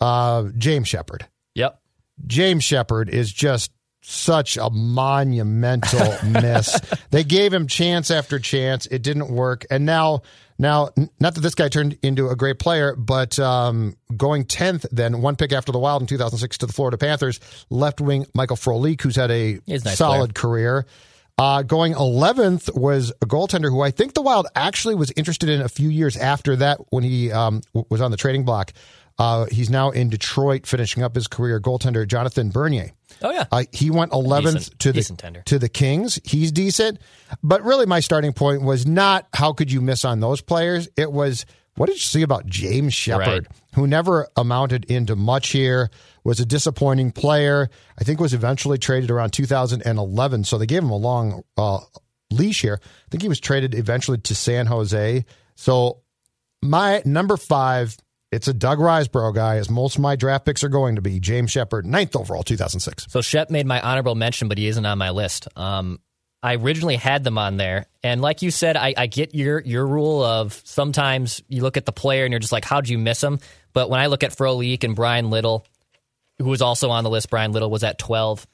Uh, 0.00 0.44
James 0.56 0.88
Sheppard. 0.88 1.26
Yep. 1.56 1.78
James 2.26 2.62
Sheppard 2.64 3.10
is 3.10 3.32
just 3.32 3.72
such 4.02 4.56
a 4.56 4.70
monumental 4.70 6.16
miss. 6.24 6.78
They 7.10 7.24
gave 7.24 7.52
him 7.52 7.66
chance 7.66 8.10
after 8.10 8.38
chance. 8.38 8.86
It 8.86 9.02
didn't 9.02 9.28
work. 9.28 9.66
And 9.68 9.84
now, 9.84 10.22
now, 10.58 10.90
not 11.18 11.34
that 11.34 11.40
this 11.40 11.56
guy 11.56 11.68
turned 11.68 11.98
into 12.02 12.28
a 12.28 12.36
great 12.36 12.60
player, 12.60 12.94
but 12.94 13.38
um, 13.38 13.96
going 14.16 14.44
10th, 14.44 14.86
then 14.92 15.20
one 15.20 15.34
pick 15.34 15.52
after 15.52 15.72
the 15.72 15.78
Wild 15.78 16.02
in 16.02 16.06
2006 16.06 16.58
to 16.58 16.66
the 16.66 16.72
Florida 16.72 16.98
Panthers, 16.98 17.40
left 17.68 18.00
wing 18.00 18.26
Michael 18.32 18.56
Frolik, 18.56 19.00
who's 19.00 19.16
had 19.16 19.30
a 19.30 19.58
nice 19.66 19.96
solid 19.96 20.34
career. 20.34 20.86
Uh, 21.40 21.62
going 21.62 21.94
11th 21.94 22.76
was 22.76 23.14
a 23.22 23.26
goaltender 23.26 23.70
who 23.70 23.80
I 23.80 23.90
think 23.90 24.12
the 24.12 24.20
Wild 24.20 24.46
actually 24.54 24.94
was 24.94 25.10
interested 25.16 25.48
in 25.48 25.62
a 25.62 25.70
few 25.70 25.88
years 25.88 26.16
after 26.16 26.54
that 26.56 26.78
when 26.90 27.02
he 27.02 27.32
um, 27.32 27.62
was 27.88 28.02
on 28.02 28.10
the 28.10 28.18
trading 28.18 28.44
block. 28.44 28.72
Uh, 29.20 29.44
he's 29.52 29.68
now 29.68 29.90
in 29.90 30.08
Detroit 30.08 30.66
finishing 30.66 31.02
up 31.02 31.14
his 31.14 31.28
career. 31.28 31.60
Goaltender 31.60 32.08
Jonathan 32.08 32.48
Bernier. 32.50 32.90
Oh 33.22 33.30
yeah. 33.30 33.44
Uh, 33.52 33.64
he 33.70 33.90
went 33.90 34.12
11th 34.12 34.52
Decent- 34.54 34.78
to 34.80 34.88
the 34.92 34.98
decent 35.00 35.36
to 35.46 35.58
the 35.58 35.68
Kings. 35.68 36.18
He's 36.24 36.50
decent, 36.52 36.98
but 37.42 37.62
really 37.62 37.84
my 37.84 38.00
starting 38.00 38.32
point 38.32 38.62
was 38.62 38.86
not 38.86 39.26
how 39.34 39.52
could 39.52 39.70
you 39.70 39.80
miss 39.82 40.04
on 40.06 40.20
those 40.20 40.40
players. 40.40 40.88
It 40.96 41.12
was 41.12 41.44
what 41.76 41.86
did 41.86 41.96
you 41.96 42.00
see 42.00 42.22
about 42.22 42.46
James 42.46 42.94
Sheppard, 42.94 43.26
Right. 43.26 43.46
who 43.74 43.86
never 43.86 44.28
amounted 44.36 44.86
into 44.86 45.16
much 45.16 45.48
here, 45.50 45.90
was 46.24 46.40
a 46.40 46.46
disappointing 46.46 47.12
player. 47.12 47.68
I 47.98 48.04
think 48.04 48.20
was 48.20 48.32
eventually 48.34 48.78
traded 48.78 49.10
around 49.10 49.32
2011, 49.34 50.44
so 50.44 50.56
they 50.58 50.66
gave 50.66 50.82
him 50.82 50.90
a 50.90 50.96
long 50.96 51.42
uh, 51.58 51.78
leash 52.30 52.62
here. 52.62 52.80
I 52.82 53.06
think 53.10 53.22
he 53.22 53.28
was 53.28 53.40
traded 53.40 53.74
eventually 53.74 54.18
to 54.18 54.34
San 54.34 54.66
Jose. 54.66 55.24
So 55.56 56.00
my 56.62 57.02
number 57.04 57.36
five, 57.36 57.96
it's 58.30 58.48
a 58.48 58.54
Doug 58.54 58.78
Risebrough 58.78 59.34
guy, 59.34 59.56
as 59.56 59.68
most 59.70 59.96
of 59.96 60.02
my 60.02 60.16
draft 60.16 60.44
picks 60.44 60.62
are 60.62 60.68
going 60.68 60.96
to 60.96 61.02
be. 61.02 61.18
James 61.20 61.50
Sheppard, 61.50 61.84
ninth 61.84 62.14
overall, 62.14 62.42
2006. 62.42 63.06
So 63.08 63.20
Shep 63.20 63.50
made 63.50 63.66
my 63.66 63.80
honorable 63.80 64.14
mention, 64.14 64.48
but 64.48 64.58
he 64.58 64.68
isn't 64.68 64.86
on 64.86 64.98
my 64.98 65.10
list. 65.10 65.48
Um, 65.56 66.00
I 66.42 66.54
originally 66.54 66.96
had 66.96 67.22
them 67.24 67.36
on 67.36 67.56
there, 67.56 67.86
and 68.02 68.22
like 68.22 68.40
you 68.42 68.50
said, 68.50 68.76
I, 68.76 68.94
I 68.96 69.06
get 69.08 69.34
your 69.34 69.60
your 69.60 69.86
rule 69.86 70.24
of 70.24 70.60
sometimes 70.64 71.42
you 71.48 71.62
look 71.62 71.76
at 71.76 71.84
the 71.84 71.92
player 71.92 72.24
and 72.24 72.32
you're 72.32 72.40
just 72.40 72.52
like, 72.52 72.64
how'd 72.64 72.88
you 72.88 72.98
miss 72.98 73.22
him? 73.22 73.40
But 73.72 73.90
when 73.90 74.00
I 74.00 74.06
look 74.06 74.22
at 74.22 74.32
Frolik 74.32 74.84
and 74.84 74.96
Bryan 74.96 75.28
Little, 75.28 75.66
who 76.38 76.48
was 76.48 76.62
also 76.62 76.90
on 76.90 77.04
the 77.04 77.10
list, 77.10 77.28
Bryan 77.30 77.52
Little 77.52 77.70
was 77.70 77.84
at 77.84 77.98
12. 77.98 78.46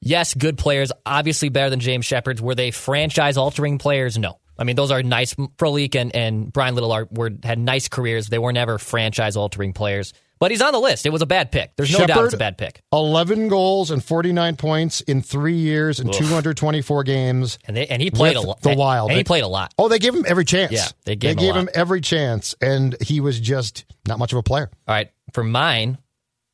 Yes, 0.00 0.34
good 0.34 0.58
players, 0.58 0.92
obviously 1.06 1.48
better 1.48 1.70
than 1.70 1.80
James 1.80 2.04
Sheppard's. 2.04 2.42
Were 2.42 2.54
they 2.54 2.70
franchise 2.70 3.38
altering 3.38 3.78
players? 3.78 4.18
No. 4.18 4.38
I 4.58 4.64
mean, 4.64 4.76
those 4.76 4.90
are 4.90 5.02
nice. 5.02 5.34
Frolik 5.34 5.94
and, 5.96 6.14
and 6.14 6.52
Bryan 6.52 6.74
Little 6.74 6.92
are 6.92 7.08
were 7.10 7.30
had 7.42 7.58
nice 7.58 7.88
careers. 7.88 8.28
They 8.28 8.38
were 8.38 8.52
never 8.52 8.78
franchise 8.78 9.36
altering 9.36 9.72
players. 9.72 10.12
But 10.40 10.50
he's 10.50 10.60
on 10.60 10.72
the 10.72 10.80
list. 10.80 11.06
It 11.06 11.10
was 11.10 11.22
a 11.22 11.26
bad 11.26 11.52
pick. 11.52 11.74
There's 11.76 11.92
no 11.92 12.00
doubt 12.00 12.08
Sheppard, 12.08 12.24
it's 12.26 12.34
a 12.34 12.38
bad 12.38 12.58
pick. 12.58 12.82
11 12.92 13.48
goals 13.48 13.90
and 13.90 14.04
49 14.04 14.56
points 14.56 15.00
in 15.00 15.22
three 15.22 15.54
years 15.54 16.00
and 16.00 16.12
224 16.12 17.04
games. 17.04 17.58
And 17.66 17.76
they, 17.76 17.86
and 17.86 18.02
he 18.02 18.10
played 18.10 18.36
a 18.36 18.40
lot. 18.40 18.60
the 18.60 18.74
Wild. 18.74 19.10
And 19.10 19.16
he 19.16 19.24
played 19.24 19.44
a 19.44 19.48
lot. 19.48 19.72
Oh, 19.78 19.88
they 19.88 20.00
gave 20.00 20.14
him 20.14 20.24
every 20.28 20.44
chance. 20.44 20.72
Yeah, 20.72 20.88
they 21.04 21.16
gave 21.16 21.38
him 21.38 21.44
a 21.44 21.48
lot. 21.48 21.56
him 21.56 21.68
every 21.72 22.00
chance, 22.00 22.54
and 22.60 22.96
he 23.00 23.20
was 23.20 23.38
just 23.40 23.84
not 24.06 24.18
much 24.18 24.32
of 24.32 24.38
a 24.38 24.42
player. 24.42 24.70
All 24.88 24.94
right, 24.94 25.10
for 25.32 25.44
mine, 25.44 25.98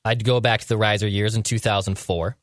I'd 0.04 0.24
go 0.24 0.40
back 0.40 0.60
to 0.60 0.68
the 0.68 0.76
riser 0.76 1.08
years 1.08 1.34
in 1.34 1.42
2004. 1.42 2.36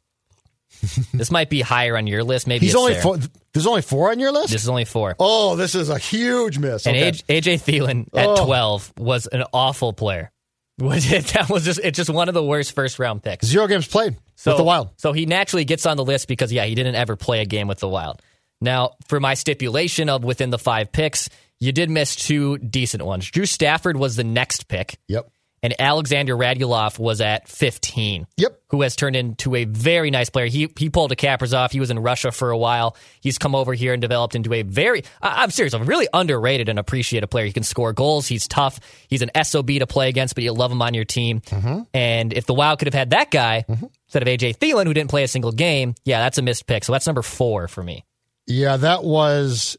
this 1.14 1.32
might 1.32 1.50
be 1.50 1.62
higher 1.62 1.98
on 1.98 2.08
your 2.08 2.24
list. 2.24 2.48
Maybe 2.48 2.66
He's 2.66 2.74
it's 2.74 2.80
only 2.80 2.94
there. 2.94 3.02
four, 3.02 3.18
there's 3.54 3.68
only 3.68 3.82
four 3.82 4.12
on 4.12 4.20
your 4.20 4.32
list. 4.32 4.52
This 4.52 4.64
is 4.64 4.70
only 4.70 4.86
four. 4.86 5.16
oh, 5.20 5.56
this 5.56 5.76
is 5.76 5.90
a 5.90 5.98
huge 5.98 6.60
miss. 6.60 6.86
and 6.86 6.96
Okay. 6.96 7.12
AJ, 7.42 7.62
Thill 7.62 7.88
at 7.90 8.06
Oh. 8.14 8.46
12 8.46 8.94
was 8.98 9.28
an 9.28 9.44
awful 9.54 9.94
player. 9.94 10.32
Was 10.80 11.12
it? 11.12 11.26
That 11.34 11.50
was 11.50 11.66
just 11.66 11.80
it's 11.84 11.98
just 11.98 12.10
one 12.12 12.28
of 12.28 12.36
the 12.36 12.44
worst 12.44 12.76
first 12.76 13.00
round 13.00 13.24
picks. 13.24 13.48
Zero 13.48 13.66
games 13.66 13.88
played 13.88 14.16
So, 14.36 14.52
with 14.52 14.58
the 14.58 14.64
Wild. 14.64 14.90
So 14.98 15.12
he 15.12 15.26
naturally 15.26 15.66
gets 15.66 15.88
on 15.88 15.98
the 15.98 16.06
list 16.06 16.28
because 16.28 16.54
yeah, 16.54 16.66
he 16.66 16.76
didn't 16.76 16.94
ever 16.94 17.16
play 17.16 17.42
a 17.42 17.46
game 17.46 17.68
with 17.68 17.80
the 17.80 17.88
Wild. 17.88 18.22
Now, 18.62 18.92
for 19.08 19.20
my 19.20 19.34
stipulation 19.34 20.08
of 20.08 20.24
within 20.24 20.52
the 20.52 20.60
five 20.60 20.92
picks, 20.92 21.30
you 21.60 21.72
did 21.72 21.90
miss 21.90 22.16
two 22.16 22.60
decent 22.60 23.04
ones. 23.04 23.30
Drew 23.32 23.48
Stafford 23.48 23.98
was 23.98 24.16
the 24.18 24.24
next 24.24 24.68
pick. 24.68 25.00
Yep. 25.08 25.28
And 25.64 25.74
Alexander 25.80 26.36
Radulov 26.36 27.00
was 27.00 27.20
at 27.20 27.48
15. 27.48 28.28
Yep. 28.38 28.62
Who 28.70 28.82
has 28.84 28.96
turned 28.96 29.16
into 29.16 29.56
a 29.56 29.66
very 29.66 30.12
nice 30.12 30.30
player. 30.30 30.46
He 30.46 30.72
he 30.78 30.90
pulled 30.90 31.12
a 31.12 31.54
off 31.54 31.72
He 31.72 31.80
was 31.80 31.90
in 31.90 32.00
Russia 32.00 32.32
for 32.32 32.52
a 32.52 32.58
while. 32.58 32.96
He's 33.22 33.38
come 33.38 33.56
over 33.56 33.74
here 33.74 33.94
and 33.94 34.02
developed 34.02 34.36
into 34.36 34.54
a 34.54 34.62
very, 34.62 35.04
I- 35.22 35.44
I'm 35.44 35.50
serious, 35.50 35.74
a 35.74 35.80
really 35.80 36.08
underrated 36.14 36.70
and 36.70 36.78
appreciated 36.78 37.28
player. 37.28 37.46
He 37.46 37.54
can 37.54 37.64
score 37.64 37.94
goals. 37.94 38.28
He's 38.28 38.48
tough. 38.48 38.80
He's 39.08 39.22
an 39.22 39.32
SOB 39.42 39.68
to 39.80 39.88
play 39.88 40.10
against, 40.10 40.36
but 40.36 40.44
you 40.44 40.52
love 40.52 40.72
him 40.72 40.82
on 40.82 40.94
your 40.94 41.06
team. 41.06 41.42
Mm-hmm. 41.42 41.82
And 41.94 42.34
if 42.34 42.46
the 42.46 42.54
Wild 42.54 42.80
could 42.80 42.88
have 42.88 42.94
had 42.94 43.10
that 43.12 43.32
guy 43.32 43.66
instead 43.68 44.22
of 44.22 44.28
AJ 44.28 44.58
Thill, 44.58 44.84
who 44.86 44.94
didn't 44.94 45.10
play 45.10 45.24
a 45.24 45.28
single 45.28 45.52
game, 45.52 45.96
yeah, 46.06 46.20
that's 46.20 46.38
a 46.38 46.42
missed 46.42 46.68
pick. 46.68 46.84
So 46.84 46.92
that's 46.92 47.08
number 47.08 47.22
four 47.22 47.68
for 47.68 47.84
me. 47.84 48.06
Yeah, 48.46 48.78
that 48.78 49.04
was. 49.04 49.78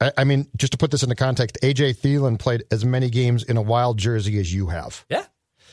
I 0.00 0.12
I 0.18 0.24
mean, 0.24 0.46
just 0.56 0.72
to 0.72 0.78
put 0.78 0.90
this 0.90 1.02
into 1.02 1.14
context, 1.14 1.58
AJ 1.62 1.96
Thill 1.98 2.36
played 2.38 2.64
as 2.70 2.84
many 2.84 3.10
games 3.10 3.42
in 3.44 3.56
a 3.56 3.62
Wild 3.62 3.98
jersey 3.98 4.38
as 4.38 4.52
you 4.52 4.68
have. 4.68 5.04
Yeah. 5.08 5.24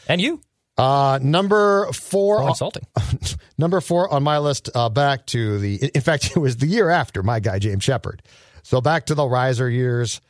And 0.08 0.22
you. 0.22 0.42
Uh, 0.78 1.18
number 1.24 1.92
four, 1.92 2.44
Oh, 2.44 2.50
insulting. 2.50 2.84
number 3.58 3.82
four 3.82 4.14
on 4.14 4.22
my 4.24 4.38
list. 4.38 4.70
Uh, 4.76 4.90
back 4.90 5.26
to 5.28 5.58
the. 5.58 5.76
In 5.96 6.02
fact, 6.02 6.32
it 6.36 6.40
was 6.40 6.58
the 6.58 6.68
year 6.68 6.90
after 6.90 7.24
my 7.24 7.40
guy 7.40 7.58
James 7.60 7.84
Sheppard. 7.84 8.22
So 8.64 8.80
back 8.82 9.08
to 9.08 9.16
the 9.16 9.26
riser 9.28 9.70
years, 9.70 10.22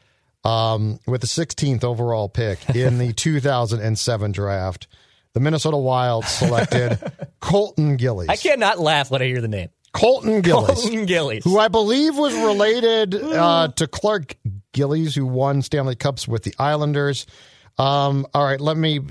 um, 0.46 1.00
with 1.08 1.22
the 1.22 1.28
16th 1.28 1.84
overall 1.84 2.30
pick 2.30 2.70
in 2.76 2.98
the 3.00 3.12
2007 3.62 4.32
draft, 4.32 4.88
the 5.34 5.40
Minnesota 5.42 5.76
Wild 5.78 6.24
selected 6.26 6.98
Colton 7.42 7.98
Gillies. 7.98 8.30
I 8.30 8.36
cannot 8.38 8.80
laugh 8.80 9.12
when 9.12 9.22
I 9.22 9.26
hear 9.26 9.42
the 9.42 9.48
name. 9.48 9.70
Colton 9.98 10.42
Gillies. 10.42 10.68
Colton 10.68 11.06
Gillies. 11.06 11.44
who 11.44 11.58
I 11.58 11.68
believe 11.68 12.18
was 12.18 12.34
related 12.36 13.16
uh, 13.22 13.70
to 13.70 13.88
Clark 13.88 14.36
Gillies, 14.74 15.16
who 15.16 15.26
won 15.26 15.62
Stanley 15.62 15.96
Cups 15.96 16.28
with 16.28 16.44
the 16.44 16.54
Islanders. 16.60 17.26
Um, 17.78 18.26
all 18.34 18.46
right, 18.46 18.62
let 18.62 18.78
me 18.78 19.02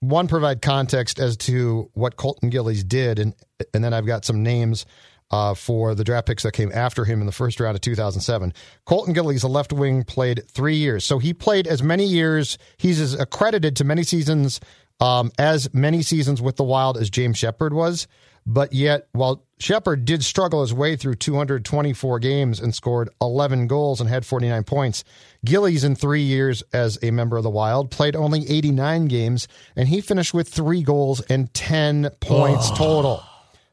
one 0.00 0.26
provide 0.26 0.60
context 0.62 1.20
as 1.20 1.36
to 1.36 1.90
what 1.94 2.16
Colton 2.16 2.50
Gillies 2.50 2.82
did, 2.82 3.18
and 3.18 3.34
and 3.72 3.84
then 3.84 3.94
I've 3.94 4.06
got 4.06 4.24
some 4.24 4.42
names 4.42 4.84
uh, 5.30 5.54
for 5.54 5.94
the 5.94 6.04
draft 6.04 6.26
picks 6.26 6.42
that 6.42 6.52
came 6.52 6.70
after 6.74 7.04
him 7.04 7.20
in 7.20 7.26
the 7.26 7.32
first 7.32 7.60
round 7.60 7.76
of 7.76 7.80
2007. 7.80 8.52
Colton 8.84 9.14
Gillies, 9.14 9.44
a 9.44 9.48
left 9.48 9.72
wing, 9.72 10.02
played 10.02 10.42
three 10.48 10.76
years, 10.76 11.04
so 11.04 11.18
he 11.18 11.32
played 11.32 11.66
as 11.66 11.82
many 11.82 12.04
years. 12.04 12.58
He's 12.76 13.00
as 13.00 13.14
accredited 13.14 13.76
to 13.76 13.84
many 13.84 14.02
seasons 14.02 14.60
um, 15.02 15.32
as 15.36 15.72
many 15.74 16.00
seasons 16.02 16.40
with 16.40 16.56
the 16.56 16.64
Wild 16.64 16.96
as 16.96 17.10
James 17.10 17.36
Sheppard 17.36 17.74
was. 17.74 18.06
But 18.44 18.72
yet, 18.72 19.08
while 19.12 19.44
Sheppard 19.58 20.04
did 20.04 20.24
struggle 20.24 20.62
his 20.62 20.74
way 20.74 20.96
through 20.96 21.14
224 21.14 22.18
games 22.18 22.58
and 22.60 22.74
scored 22.74 23.08
11 23.20 23.68
goals 23.68 24.00
and 24.00 24.08
had 24.08 24.26
49 24.26 24.64
points, 24.64 25.04
Gillies, 25.44 25.84
in 25.84 25.94
three 25.94 26.22
years 26.22 26.62
as 26.72 26.98
a 27.02 27.12
member 27.12 27.36
of 27.36 27.44
the 27.44 27.50
Wild, 27.50 27.90
played 27.90 28.16
only 28.16 28.48
89 28.48 29.06
games 29.06 29.46
and 29.76 29.88
he 29.88 30.00
finished 30.00 30.34
with 30.34 30.48
three 30.48 30.82
goals 30.82 31.20
and 31.22 31.52
10 31.54 32.10
points 32.20 32.70
total. 32.70 33.22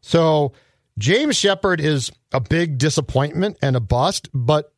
So 0.02 0.54
James 1.00 1.36
Sheppard 1.36 1.82
is 1.82 2.12
a 2.32 2.40
big 2.40 2.78
disappointment 2.78 3.58
and 3.62 3.76
a 3.76 3.80
bust, 3.80 4.30
but 4.34 4.72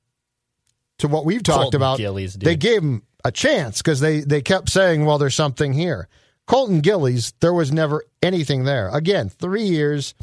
to 0.99 1.09
what 1.09 1.25
we've 1.25 1.43
talked 1.43 1.63
Colton 1.63 1.79
about, 1.79 1.97
Gillies, 1.97 2.35
they 2.35 2.55
gave 2.55 2.81
him 2.81 3.03
a 3.25 3.31
chance 3.31 3.81
because 3.81 3.99
they, 3.99 4.21
they 4.21 4.41
kept 4.41 4.69
saying, 4.69 5.05
well, 5.05 5.17
there's 5.17 5.35
something 5.35 5.73
here. 5.73 6.07
Colton 6.47 6.81
Gillies, 6.81 7.33
there 7.39 7.53
was 7.53 7.71
never 7.71 8.03
anything 8.21 8.63
there. 8.65 8.89
Again, 8.89 9.29
three 9.29 9.63
years, 9.63 10.13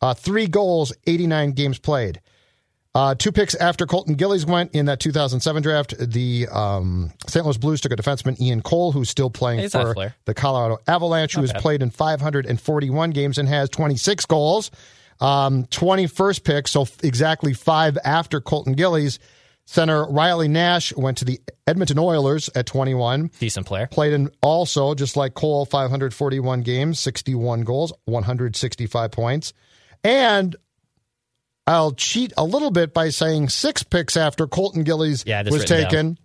uh, 0.00 0.14
three 0.14 0.46
goals, 0.46 0.92
89 1.06 1.52
games 1.52 1.78
played. 1.78 2.20
Uh, 2.94 3.14
two 3.14 3.30
picks 3.30 3.54
after 3.56 3.84
Colton 3.86 4.14
Gillies 4.14 4.46
went 4.46 4.74
in 4.74 4.86
that 4.86 5.00
2007 5.00 5.62
draft, 5.62 5.94
the 5.98 6.48
um, 6.50 7.12
St. 7.26 7.44
Louis 7.44 7.58
Blues 7.58 7.82
took 7.82 7.92
a 7.92 7.96
defenseman, 7.96 8.40
Ian 8.40 8.62
Cole, 8.62 8.90
who's 8.90 9.10
still 9.10 9.28
playing 9.28 9.60
He's 9.60 9.72
for 9.72 9.94
the 10.24 10.32
Colorado 10.32 10.78
Avalanche, 10.88 11.34
who 11.34 11.42
has 11.42 11.52
bad. 11.52 11.60
played 11.60 11.82
in 11.82 11.90
541 11.90 13.10
games 13.10 13.36
and 13.36 13.48
has 13.48 13.68
26 13.68 14.24
goals. 14.24 14.70
Um, 15.20 15.64
21st 15.66 16.42
pick, 16.44 16.68
so 16.68 16.82
f- 16.82 17.04
exactly 17.04 17.52
five 17.52 17.98
after 18.02 18.40
Colton 18.40 18.72
Gillies. 18.72 19.18
Center 19.66 20.06
Riley 20.06 20.48
Nash 20.48 20.94
went 20.94 21.18
to 21.18 21.24
the 21.24 21.40
Edmonton 21.66 21.98
Oilers 21.98 22.48
at 22.54 22.66
21. 22.66 23.30
Decent 23.40 23.66
player. 23.66 23.88
Played 23.88 24.12
in 24.12 24.30
also, 24.40 24.94
just 24.94 25.16
like 25.16 25.34
Cole, 25.34 25.66
541 25.66 26.62
games, 26.62 27.00
61 27.00 27.62
goals, 27.62 27.92
165 28.04 29.10
points. 29.10 29.52
And 30.04 30.54
I'll 31.66 31.92
cheat 31.92 32.32
a 32.36 32.44
little 32.44 32.70
bit 32.70 32.94
by 32.94 33.08
saying 33.08 33.48
six 33.48 33.82
picks 33.82 34.16
after 34.16 34.46
Colton 34.46 34.84
Gillies 34.84 35.24
Yeah, 35.26 35.42
was 35.42 35.64
taken 35.64 36.16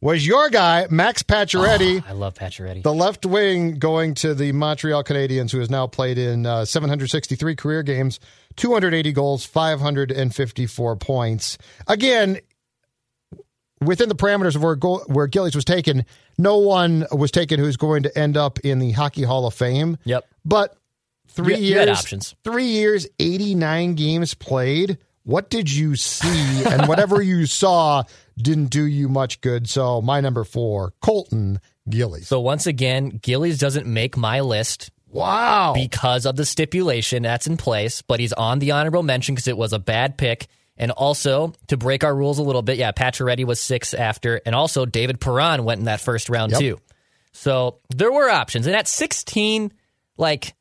was 0.00 0.26
your 0.26 0.48
guy, 0.50 0.86
Max 0.90 1.22
Pacioretty. 1.22 2.02
I 2.06 2.12
love 2.12 2.34
Pacioretty. 2.34 2.82
The 2.82 2.92
left 2.94 3.26
wing 3.26 3.78
going 3.78 4.14
to 4.16 4.34
the 4.34 4.52
Montreal 4.52 5.04
Canadiens, 5.04 5.50
who 5.52 5.58
has 5.58 5.68
now 5.70 5.86
played 5.86 6.16
in 6.18 6.46
uh, 6.46 6.64
763 6.64 7.54
career 7.56 7.82
games, 7.82 8.18
280 8.56 9.12
goals, 9.12 9.44
554 9.44 10.96
points. 10.96 11.58
Again, 11.86 12.38
within 13.82 14.08
the 14.08 14.14
parameters 14.14 14.56
of 14.56 14.62
where, 14.62 14.74
goal, 14.76 15.02
where 15.06 15.26
Gillies 15.26 15.54
was 15.54 15.64
taken, 15.64 16.04
no 16.38 16.58
one 16.58 17.06
was 17.12 17.30
taken 17.30 17.60
who's 17.60 17.76
going 17.76 18.02
to 18.04 18.18
end 18.18 18.36
up 18.36 18.58
in 18.60 18.78
the 18.78 18.92
Hockey 18.92 19.22
Hall 19.22 19.46
of 19.46 19.54
Fame. 19.54 19.98
Yep. 20.04 20.26
But 20.44 20.76
three 21.28 21.56
You- 21.56 21.60
you 21.60 21.66
years, 21.74 21.78
had 21.80 21.88
options. 21.90 22.34
three 22.42 22.66
years, 22.66 23.06
89 23.18 23.94
games 23.96 24.32
played. 24.34 24.98
What 25.24 25.50
did 25.50 25.70
you 25.70 25.96
see? 25.96 26.64
and 26.64 26.86
whatever 26.88 27.20
you 27.22 27.46
saw 27.46 28.04
didn't 28.38 28.66
do 28.70 28.84
you 28.84 29.08
much 29.08 29.40
good. 29.40 29.68
So 29.68 30.00
my 30.00 30.20
number 30.20 30.44
four, 30.44 30.92
Colton 31.00 31.60
Gillies. 31.88 32.28
So 32.28 32.40
once 32.40 32.66
again, 32.66 33.18
Gillies 33.22 33.58
doesn't 33.58 33.86
make 33.86 34.16
my 34.16 34.40
list 34.40 34.90
Wow. 35.12 35.72
because 35.74 36.24
of 36.24 36.36
the 36.36 36.44
stipulation 36.46 37.22
that's 37.24 37.46
in 37.46 37.56
place, 37.56 38.00
but 38.02 38.20
he's 38.20 38.32
on 38.32 38.60
the 38.60 38.70
honorable 38.70 39.02
mention 39.02 39.34
because 39.34 39.48
it 39.48 39.56
was 39.56 39.72
a 39.72 39.78
bad 39.78 40.16
pick. 40.16 40.46
And 40.76 40.90
also, 40.92 41.52
to 41.66 41.76
break 41.76 42.04
our 42.04 42.14
rules 42.14 42.38
a 42.38 42.42
little 42.42 42.62
bit, 42.62 42.78
yeah, 42.78 42.92
Pacioretty 42.92 43.44
was 43.44 43.60
six 43.60 43.92
after, 43.92 44.40
and 44.46 44.54
also 44.54 44.86
David 44.86 45.20
Perron 45.20 45.64
went 45.64 45.80
in 45.80 45.84
that 45.86 46.00
first 46.00 46.30
round 46.30 46.52
Yep. 46.52 46.60
too. 46.60 46.78
So 47.32 47.80
there 47.94 48.10
were 48.10 48.30
options, 48.30 48.66
and 48.66 48.74
at 48.74 48.88
sixteen, 48.88 49.72
like 50.16 50.54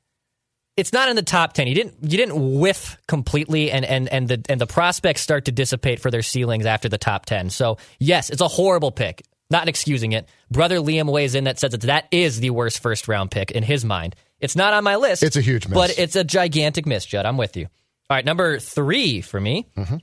it's 0.80 0.94
not 0.94 1.10
in 1.10 1.16
the 1.16 1.22
top 1.22 1.54
ten. 1.54 1.68
You 1.68 1.76
didn't 1.76 1.96
you 2.02 2.18
didn't 2.18 2.60
whiff 2.60 2.98
completely, 3.08 3.72
and 3.72 3.86
and 3.86 4.08
and 4.10 4.28
the 4.28 4.44
and 4.50 4.60
the 4.60 4.68
prospects 4.68 5.22
start 5.22 5.46
to 5.46 5.52
dissipate 5.52 6.00
for 6.00 6.10
their 6.12 6.22
ceilings 6.22 6.66
after 6.66 6.90
the 6.90 6.98
top 6.98 7.26
ten. 7.26 7.50
So 7.50 7.78
yes, 8.00 8.30
it's 8.30 8.42
a 8.42 8.48
horrible 8.48 8.92
pick. 8.92 9.24
Not 9.52 9.68
excusing 9.68 10.12
it. 10.12 10.30
Brother 10.52 10.78
Liam 10.78 11.12
weighs 11.12 11.34
in 11.34 11.46
that 11.46 11.60
says 11.60 11.72
that 11.72 11.82
that 11.82 12.08
is 12.12 12.40
the 12.40 12.52
worst 12.52 12.82
first 12.82 13.08
round 13.08 13.32
pick 13.32 13.50
in 13.52 13.64
his 13.64 13.84
mind. 13.84 14.16
It's 14.40 14.56
not 14.56 14.74
on 14.74 14.84
my 14.84 14.96
list. 14.96 15.24
It's 15.24 15.36
a 15.36 15.42
huge 15.42 15.68
miss. 15.68 15.74
but 15.76 15.98
it's 15.98 16.16
a 16.16 16.24
gigantic 16.24 16.86
miss, 16.86 17.06
Judd. 17.06 17.26
I'm 17.26 17.38
with 17.38 17.58
you. 17.58 17.66
All 17.66 18.16
right, 18.16 18.26
number 18.26 18.60
three 18.60 19.22
for 19.22 19.40
me. 19.40 19.68
Mm-hmm. 19.76 19.98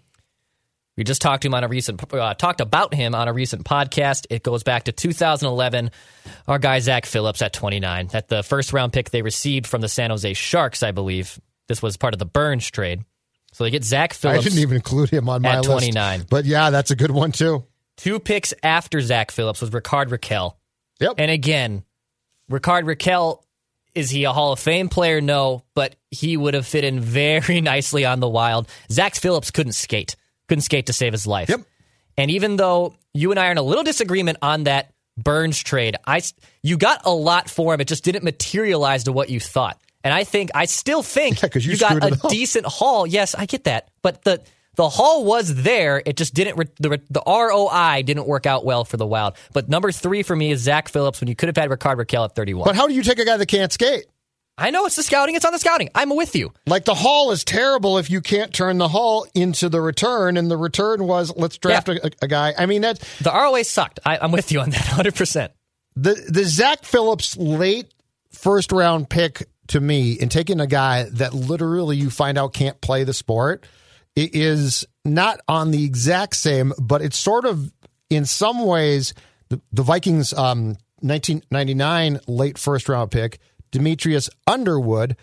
We 0.97 1.05
just 1.05 1.21
talked 1.21 1.43
to 1.43 1.49
him 1.49 1.55
on 1.55 1.63
a 1.63 1.69
recent 1.69 2.03
uh, 2.13 2.35
talked 2.35 2.61
about 2.61 2.95
him 2.95 3.15
on 3.15 3.29
a 3.29 3.33
recent 3.33 3.65
podcast. 3.65 4.27
It 4.31 4.43
goes 4.43 4.63
back 4.63 4.85
to 4.85 4.93
2011. 4.93 5.91
Our 6.49 6.59
guy 6.59 6.79
Zach 6.79 7.05
Phillips 7.05 7.43
at 7.43 7.53
29, 7.53 8.11
at 8.15 8.29
the 8.29 8.43
first 8.43 8.73
round 8.73 8.93
pick 8.93 9.11
they 9.11 9.23
received 9.23 9.67
from 9.67 9.83
the 9.83 9.89
San 9.89 10.11
Jose 10.11 10.33
Sharks, 10.35 10.83
I 10.83 10.93
believe. 10.93 11.39
This 11.69 11.83
was 11.83 11.97
part 11.97 12.15
of 12.15 12.19
the 12.19 12.27
Burns 12.27 12.71
trade. 12.71 13.05
So 13.53 13.65
they 13.65 13.71
get 13.71 13.85
Zach 13.85 14.15
Phillips. 14.15 14.41
I 14.41 14.49
didn't 14.49 14.61
even 14.61 14.77
include 14.77 15.11
him 15.11 15.29
on 15.29 15.43
my 15.43 15.51
at 15.51 15.57
list. 15.59 15.71
29. 15.71 16.27
But 16.29 16.45
yeah, 16.45 16.71
that's 16.71 16.91
a 16.91 16.97
good 16.97 17.11
one 17.11 17.33
too. 17.33 17.65
Two 17.97 18.21
picks 18.21 18.53
after 18.63 19.01
Zach 19.01 19.31
Phillips 19.31 19.61
was 19.61 19.73
Rickard 19.73 20.11
Rakell. 20.11 20.57
Yep. 21.01 21.15
And 21.19 21.31
again, 21.31 21.85
Rickard 22.49 22.85
Rakell, 22.85 23.43
is 23.95 24.11
he 24.11 24.25
a 24.25 24.33
Hall 24.33 24.53
of 24.53 24.61
Fame 24.61 24.89
player? 24.89 25.21
No, 25.21 25.63
but 25.75 25.97
he 26.11 26.37
would 26.37 26.55
have 26.55 26.67
fit 26.67 26.85
in 26.85 27.01
very 27.01 27.61
nicely 27.63 28.05
on 28.05 28.21
the 28.21 28.29
Wild. 28.29 28.69
Zach 28.91 29.15
Phillips 29.15 29.51
couldn't 29.51 29.73
skate, 29.73 30.17
couldn't 30.49 30.63
skate 30.63 30.87
to 30.87 30.93
save 30.93 31.13
his 31.13 31.27
life. 31.27 31.49
Yep. 31.49 31.61
And 32.19 32.31
even 32.31 32.57
though 32.57 32.95
you 33.15 33.31
and 33.31 33.39
I 33.41 33.49
are 33.49 33.53
in 33.53 33.59
a 33.59 33.63
little 33.63 33.85
disagreement 33.85 34.39
on 34.43 34.65
that 34.65 34.93
Burns 35.19 35.59
trade, 35.63 35.97
I 36.07 36.23
you 36.63 36.77
got 36.77 37.03
a 37.05 37.11
lot 37.11 37.49
for 37.49 37.73
him. 37.75 37.81
It 37.81 37.89
just 37.89 38.05
didn't 38.05 38.25
materialize 38.25 39.05
to 39.05 39.13
what 39.13 39.31
you 39.31 39.41
thought. 39.41 39.81
And 40.05 40.13
I 40.15 40.25
think 40.25 40.51
I 40.55 40.67
still 40.67 41.03
think 41.03 41.43
Yeah, 41.43 41.49
'cause 41.49 41.65
you 41.65 41.77
got 41.77 42.03
a 42.05 42.17
decent 42.29 42.67
haul. 42.67 43.07
Yes, 43.07 43.35
I 43.35 43.47
get 43.47 43.65
that, 43.65 43.89
but 44.03 44.23
the 44.25 44.43
the 44.77 44.89
haul 44.91 45.25
was 45.25 45.55
there. 45.63 46.03
It 46.05 46.19
just 46.19 46.35
didn't. 46.35 46.59
The, 46.79 47.01
the 47.09 47.23
ROI 47.27 48.03
didn't 48.03 48.27
work 48.27 48.45
out 48.45 48.63
well 48.67 48.85
for 48.85 48.99
the 48.99 49.07
Wild. 49.07 49.35
But 49.55 49.71
number 49.71 49.91
three 49.91 50.23
for 50.23 50.37
me 50.37 50.51
is 50.51 50.61
Zach 50.61 50.91
Phillips. 50.91 51.19
When 51.21 51.29
you 51.29 51.35
could 51.35 51.49
have 51.49 51.57
had 51.57 51.71
Rickard 51.71 51.97
Rakell 51.99 52.27
at 52.27 52.35
thirty 52.35 52.53
one. 52.53 52.67
But 52.67 52.77
how 52.77 52.87
do 52.87 52.93
you 52.93 53.03
take 53.03 53.19
a 53.19 53.25
guy 53.25 53.39
that 53.39 53.47
can't 53.47 53.73
skate? 53.73 54.05
I 54.59 54.71
know 54.71 54.87
it's 54.87 54.97
the 54.97 55.03
scouting. 55.03 55.35
It's 55.35 55.45
on 55.45 55.53
the 55.53 55.59
scouting. 55.59 55.91
I'm 55.95 56.15
with 56.17 56.35
you. 56.35 56.53
Like 56.67 56.85
the 56.87 56.95
haul 56.95 57.31
is 57.31 57.45
terrible 57.45 57.99
if 57.99 58.11
you 58.11 58.21
can't 58.23 58.55
turn 58.55 58.79
the 58.79 58.89
haul 58.89 59.27
into 59.35 59.69
the 59.69 59.81
return, 59.81 60.37
and 60.37 60.51
the 60.51 60.57
return 60.57 61.07
was 61.07 61.33
let's 61.37 61.59
draft 61.59 61.89
Yeah. 61.89 61.99
a, 62.05 62.11
a 62.23 62.29
guy. 62.29 62.55
I 62.57 62.67
mean 62.67 62.83
that 62.83 62.99
The 63.21 63.31
ROA 63.31 63.65
sucked. 63.65 64.01
I, 64.07 64.17
I'm 64.19 64.33
with 64.33 64.51
you 64.53 64.61
on 64.61 64.71
that 64.71 64.81
100. 64.87 65.15
percent 65.15 65.53
the 65.95 66.15
the 66.29 66.45
Zach 66.45 66.85
Phillips 66.85 67.37
late 67.37 67.93
first 68.33 68.73
round 68.73 69.09
pick 69.11 69.47
to 69.69 69.81
me, 69.81 70.13
in 70.13 70.29
taking 70.29 70.61
a 70.61 70.67
guy 70.67 71.05
that 71.15 71.35
literally 71.35 71.97
you 71.97 72.09
find 72.09 72.39
out 72.39 72.53
can't 72.53 72.81
play 72.81 73.03
the 73.03 73.13
sport, 73.13 73.67
is 74.15 74.87
not 75.05 75.41
on 75.49 75.71
the 75.73 75.85
exact 75.85 76.37
same, 76.37 76.73
but 76.81 77.03
it's 77.03 77.19
sort 77.19 77.45
of 77.45 77.73
in 78.09 78.25
some 78.27 78.65
ways 78.65 79.13
the, 79.49 79.61
the 79.73 79.83
Vikings 79.83 80.33
um, 80.33 80.77
1999 81.01 82.21
late 82.27 82.59
first 82.59 82.89
round 82.89 83.11
pick 83.11 83.39
Demetrius 83.77 84.31
Underwood. 84.47 85.17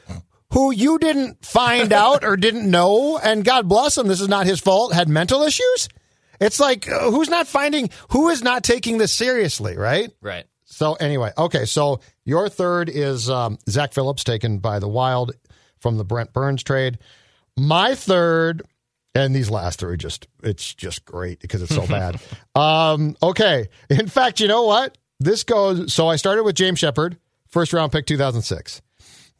Who 0.52 0.72
you 0.72 1.00
didn't 1.00 1.44
find 1.44 1.92
out 2.06 2.24
or 2.24 2.38
didn't 2.38 2.70
know, 2.70 3.18
and 3.18 3.44
God 3.44 3.68
bless 3.68 3.98
him, 3.98 4.08
this 4.08 4.22
is 4.22 4.30
not 4.30 4.46
his 4.46 4.60
fault, 4.60 4.94
had 4.94 5.10
mental 5.10 5.42
issues. 5.42 5.90
It's 6.40 6.60
like, 6.60 6.88
uh, 6.88 7.10
who's 7.10 7.30
not 7.30 7.48
finding, 7.48 7.90
who 8.10 8.30
is 8.30 8.44
not 8.44 8.64
taking 8.64 9.00
this 9.00 9.12
seriously, 9.12 9.76
right? 9.76 10.12
Right. 10.22 10.46
So 10.66 10.94
anyway, 10.94 11.32
okay. 11.38 11.66
So 11.66 12.02
your 12.26 12.50
third 12.50 12.90
is 12.90 13.30
um, 13.30 13.58
Zach 13.68 13.94
Phillips, 13.94 14.24
taken 14.24 14.60
by 14.60 14.78
the 14.78 14.88
Wild 14.88 15.32
from 15.80 15.98
the 15.98 16.04
Brent 16.04 16.34
Burns 16.34 16.62
trade. 16.64 17.00
My 17.58 17.96
third, 17.96 18.62
and 19.16 19.36
these 19.36 19.50
last 19.50 19.80
three 19.80 19.98
just 19.98 20.28
it's 20.44 20.74
just 20.74 21.06
great 21.06 21.40
because 21.40 21.62
it's 21.64 21.74
so 21.74 21.88
bad. 21.88 22.20
Um, 22.54 23.16
okay. 23.24 23.70
In 23.90 24.08
fact, 24.08 24.40
you 24.40 24.48
know 24.48 24.64
what? 24.64 24.98
This 25.20 25.44
goes. 25.44 25.94
So 25.94 26.08
I 26.08 26.16
started 26.18 26.44
with 26.44 26.56
James 26.56 26.80
Sheppard, 26.80 27.18
first 27.54 27.72
round 27.72 27.92
pick, 27.92 28.06
two 28.06 28.18
thousand 28.18 28.42
six. 28.42 28.82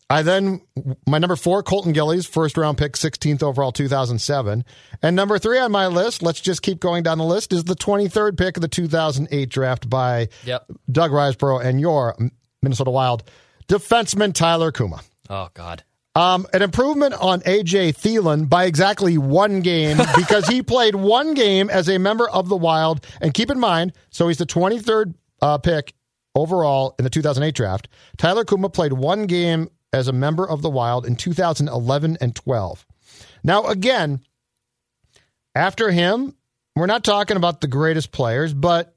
I 0.10 0.22
then 0.22 0.62
my 1.08 1.18
number 1.18 1.36
four, 1.36 1.64
Colton 1.64 1.92
Gillies, 1.92 2.28
first 2.28 2.56
round 2.56 2.78
pick, 2.78 2.94
16th 2.94 3.42
overall, 3.42 3.72
2007. 3.72 4.64
And 5.02 5.16
number 5.16 5.40
three 5.40 5.58
on 5.58 5.72
my 5.72 5.88
list, 5.88 6.22
let's 6.22 6.40
just 6.40 6.62
keep 6.62 6.80
going 6.80 7.02
down 7.02 7.18
the 7.18 7.24
list, 7.24 7.52
is 7.52 7.64
the 7.64 7.76
23rd 7.76 8.38
pick 8.38 8.58
of 8.58 8.62
the 8.62 8.68
2008 8.68 9.50
draft 9.50 9.90
by 9.90 10.28
Yep. 10.44 10.66
Doug 10.92 11.12
Risebrough 11.12 11.66
and 11.66 11.82
your 11.82 12.16
Minnesota 12.62 12.92
Wild 12.92 13.24
defenseman 13.68 14.34
Tyler 14.34 14.72
Cuma. 14.72 15.02
Oh 15.30 15.50
God. 15.54 15.84
Um, 16.16 16.46
an 16.54 16.62
improvement 16.62 17.16
on 17.16 17.42
AJ 17.42 17.96
Thill 17.96 18.46
by 18.46 18.66
exactly 18.66 19.18
one 19.18 19.62
game 19.62 19.98
because 20.16 20.48
he 20.48 20.62
played 20.62 20.94
one 20.96 21.34
game 21.34 21.72
as 21.72 21.90
a 21.90 21.98
member 21.98 22.30
of 22.30 22.50
the 22.50 22.58
Wild. 22.58 23.04
And 23.20 23.34
keep 23.34 23.50
in 23.50 23.60
mind, 23.60 23.94
so 24.12 24.28
he's 24.28 24.38
the 24.38 24.46
23rd 24.46 25.16
uh, 25.42 25.58
pick 25.58 25.96
overall 26.36 26.96
in 26.98 27.04
the 27.04 27.10
2008 27.10 27.56
draft. 27.56 27.88
Tyler 28.18 28.46
Cuma 28.46 28.70
played 28.70 28.94
one 28.94 29.26
game 29.26 29.70
as 29.92 30.08
a 30.08 30.14
member 30.14 30.48
of 30.48 30.62
the 30.62 30.70
Wild 30.70 31.06
in 31.06 31.16
2011 31.16 32.18
and 32.20 32.36
12. 32.36 32.86
Now, 33.44 33.66
again, 33.66 34.22
after 35.56 35.92
him, 35.92 36.36
we're 36.76 36.88
not 36.88 37.04
talking 37.04 37.38
about 37.38 37.62
the 37.62 37.68
greatest 37.68 38.12
players, 38.12 38.54
but 38.54 38.96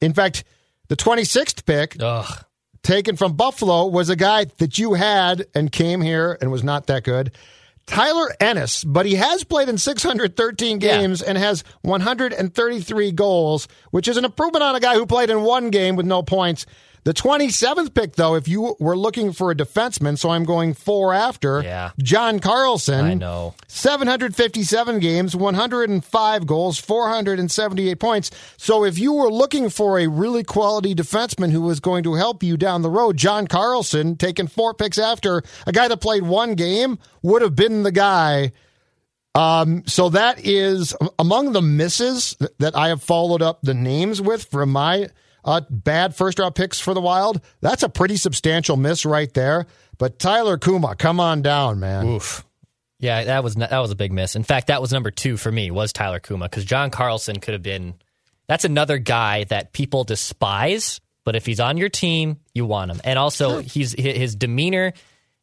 in 0.00 0.12
fact, 0.12 0.44
the 0.88 0.96
26th 0.96 1.64
pick 1.66 1.96
Ugh. 2.00 2.44
taken 2.82 3.16
from 3.16 3.34
Buffalo 3.34 3.86
was 3.86 4.08
a 4.08 4.16
guy 4.16 4.44
that 4.58 4.78
you 4.78 4.94
had 4.94 5.46
and 5.54 5.72
came 5.72 6.00
here 6.00 6.38
and 6.40 6.52
was 6.52 6.62
not 6.62 6.86
that 6.86 7.02
good. 7.02 7.32
Tyler 7.86 8.34
Ennis, 8.40 8.82
but 8.84 9.06
he 9.06 9.14
has 9.14 9.44
played 9.44 9.68
in 9.68 9.78
613 9.78 10.80
Yeah. 10.80 10.98
games 10.98 11.22
and 11.22 11.38
has 11.38 11.62
133 11.82 13.12
goals, 13.12 13.68
which 13.90 14.08
is 14.08 14.16
an 14.16 14.24
improvement 14.24 14.62
on 14.64 14.74
a 14.74 14.80
guy 14.80 14.94
who 14.94 15.06
played 15.06 15.30
in 15.30 15.42
one 15.42 15.70
game 15.70 15.96
with 15.96 16.06
no 16.06 16.22
points. 16.22 16.66
The 17.06 17.14
27th 17.14 17.94
pick, 17.94 18.16
though, 18.16 18.34
if 18.34 18.48
you 18.48 18.74
were 18.80 18.96
looking 18.96 19.32
for 19.32 19.52
a 19.52 19.54
defenseman, 19.54 20.18
so 20.18 20.30
I'm 20.30 20.42
going 20.42 20.74
four 20.74 21.14
after, 21.14 21.62
Yeah. 21.62 21.92
John 22.02 22.40
Carlson. 22.40 23.04
I 23.04 23.14
know. 23.14 23.54
757 23.68 24.98
games, 24.98 25.36
105 25.36 26.46
goals, 26.48 26.80
478 26.80 28.00
points. 28.00 28.32
So 28.56 28.84
if 28.84 28.98
you 28.98 29.12
were 29.12 29.30
looking 29.30 29.70
for 29.70 30.00
a 30.00 30.08
really 30.08 30.42
quality 30.42 30.96
defenseman 30.96 31.52
who 31.52 31.60
was 31.60 31.78
going 31.78 32.02
to 32.02 32.14
help 32.14 32.42
you 32.42 32.56
down 32.56 32.82
the 32.82 32.90
road, 32.90 33.16
John 33.16 33.46
Carlson, 33.46 34.16
taking 34.16 34.48
four 34.48 34.74
picks 34.74 34.98
after 34.98 35.44
a 35.64 35.70
guy 35.70 35.86
that 35.86 35.98
played 35.98 36.24
one 36.24 36.56
game, 36.56 36.98
would 37.22 37.40
have 37.40 37.54
been 37.54 37.84
the 37.84 37.92
guy. 37.92 38.50
Um, 39.36 39.84
so 39.86 40.08
that 40.08 40.44
is 40.44 40.92
among 41.20 41.52
the 41.52 41.62
misses 41.62 42.36
that 42.58 42.74
I 42.74 42.88
have 42.88 43.00
followed 43.00 43.42
up 43.42 43.60
the 43.62 43.74
names 43.74 44.20
with 44.20 44.46
from 44.46 44.72
my 44.72 45.10
uh, 45.46 45.62
bad 45.70 46.14
first 46.14 46.38
round 46.38 46.54
picks 46.54 46.80
for 46.80 46.92
the 46.92 47.00
Wild. 47.00 47.40
That's 47.60 47.82
a 47.82 47.88
pretty 47.88 48.16
substantial 48.16 48.76
miss 48.76 49.06
right 49.06 49.32
there. 49.32 49.66
But 49.96 50.18
Tyler 50.18 50.58
Cuma, 50.58 50.96
come 50.96 51.20
on 51.20 51.40
down, 51.40 51.80
man. 51.80 52.06
Oof. 52.06 52.44
Yeah, 52.98 53.24
that 53.24 53.44
was 53.44 53.54
that 53.54 53.78
was 53.78 53.90
a 53.90 53.96
big 53.96 54.12
miss. 54.12 54.36
In 54.36 54.42
fact, 54.42 54.66
that 54.66 54.80
was 54.80 54.92
number 54.92 55.10
two 55.10 55.36
for 55.36 55.52
me 55.52 55.70
was 55.70 55.92
Tyler 55.92 56.18
Cuma 56.18 56.46
because 56.46 56.64
John 56.64 56.90
Carlson 56.90 57.40
could 57.40 57.52
have 57.52 57.62
been. 57.62 57.94
That's 58.48 58.64
another 58.64 58.98
guy 58.98 59.44
that 59.44 59.72
people 59.72 60.04
despise, 60.04 61.00
but 61.24 61.34
if 61.36 61.44
he's 61.46 61.60
on 61.60 61.78
your 61.78 61.88
team, 61.88 62.38
you 62.54 62.64
want 62.64 62.90
him. 62.90 63.00
And 63.04 63.18
also, 63.18 63.58
he's 63.60 63.92
his 63.92 64.34
demeanor 64.34 64.92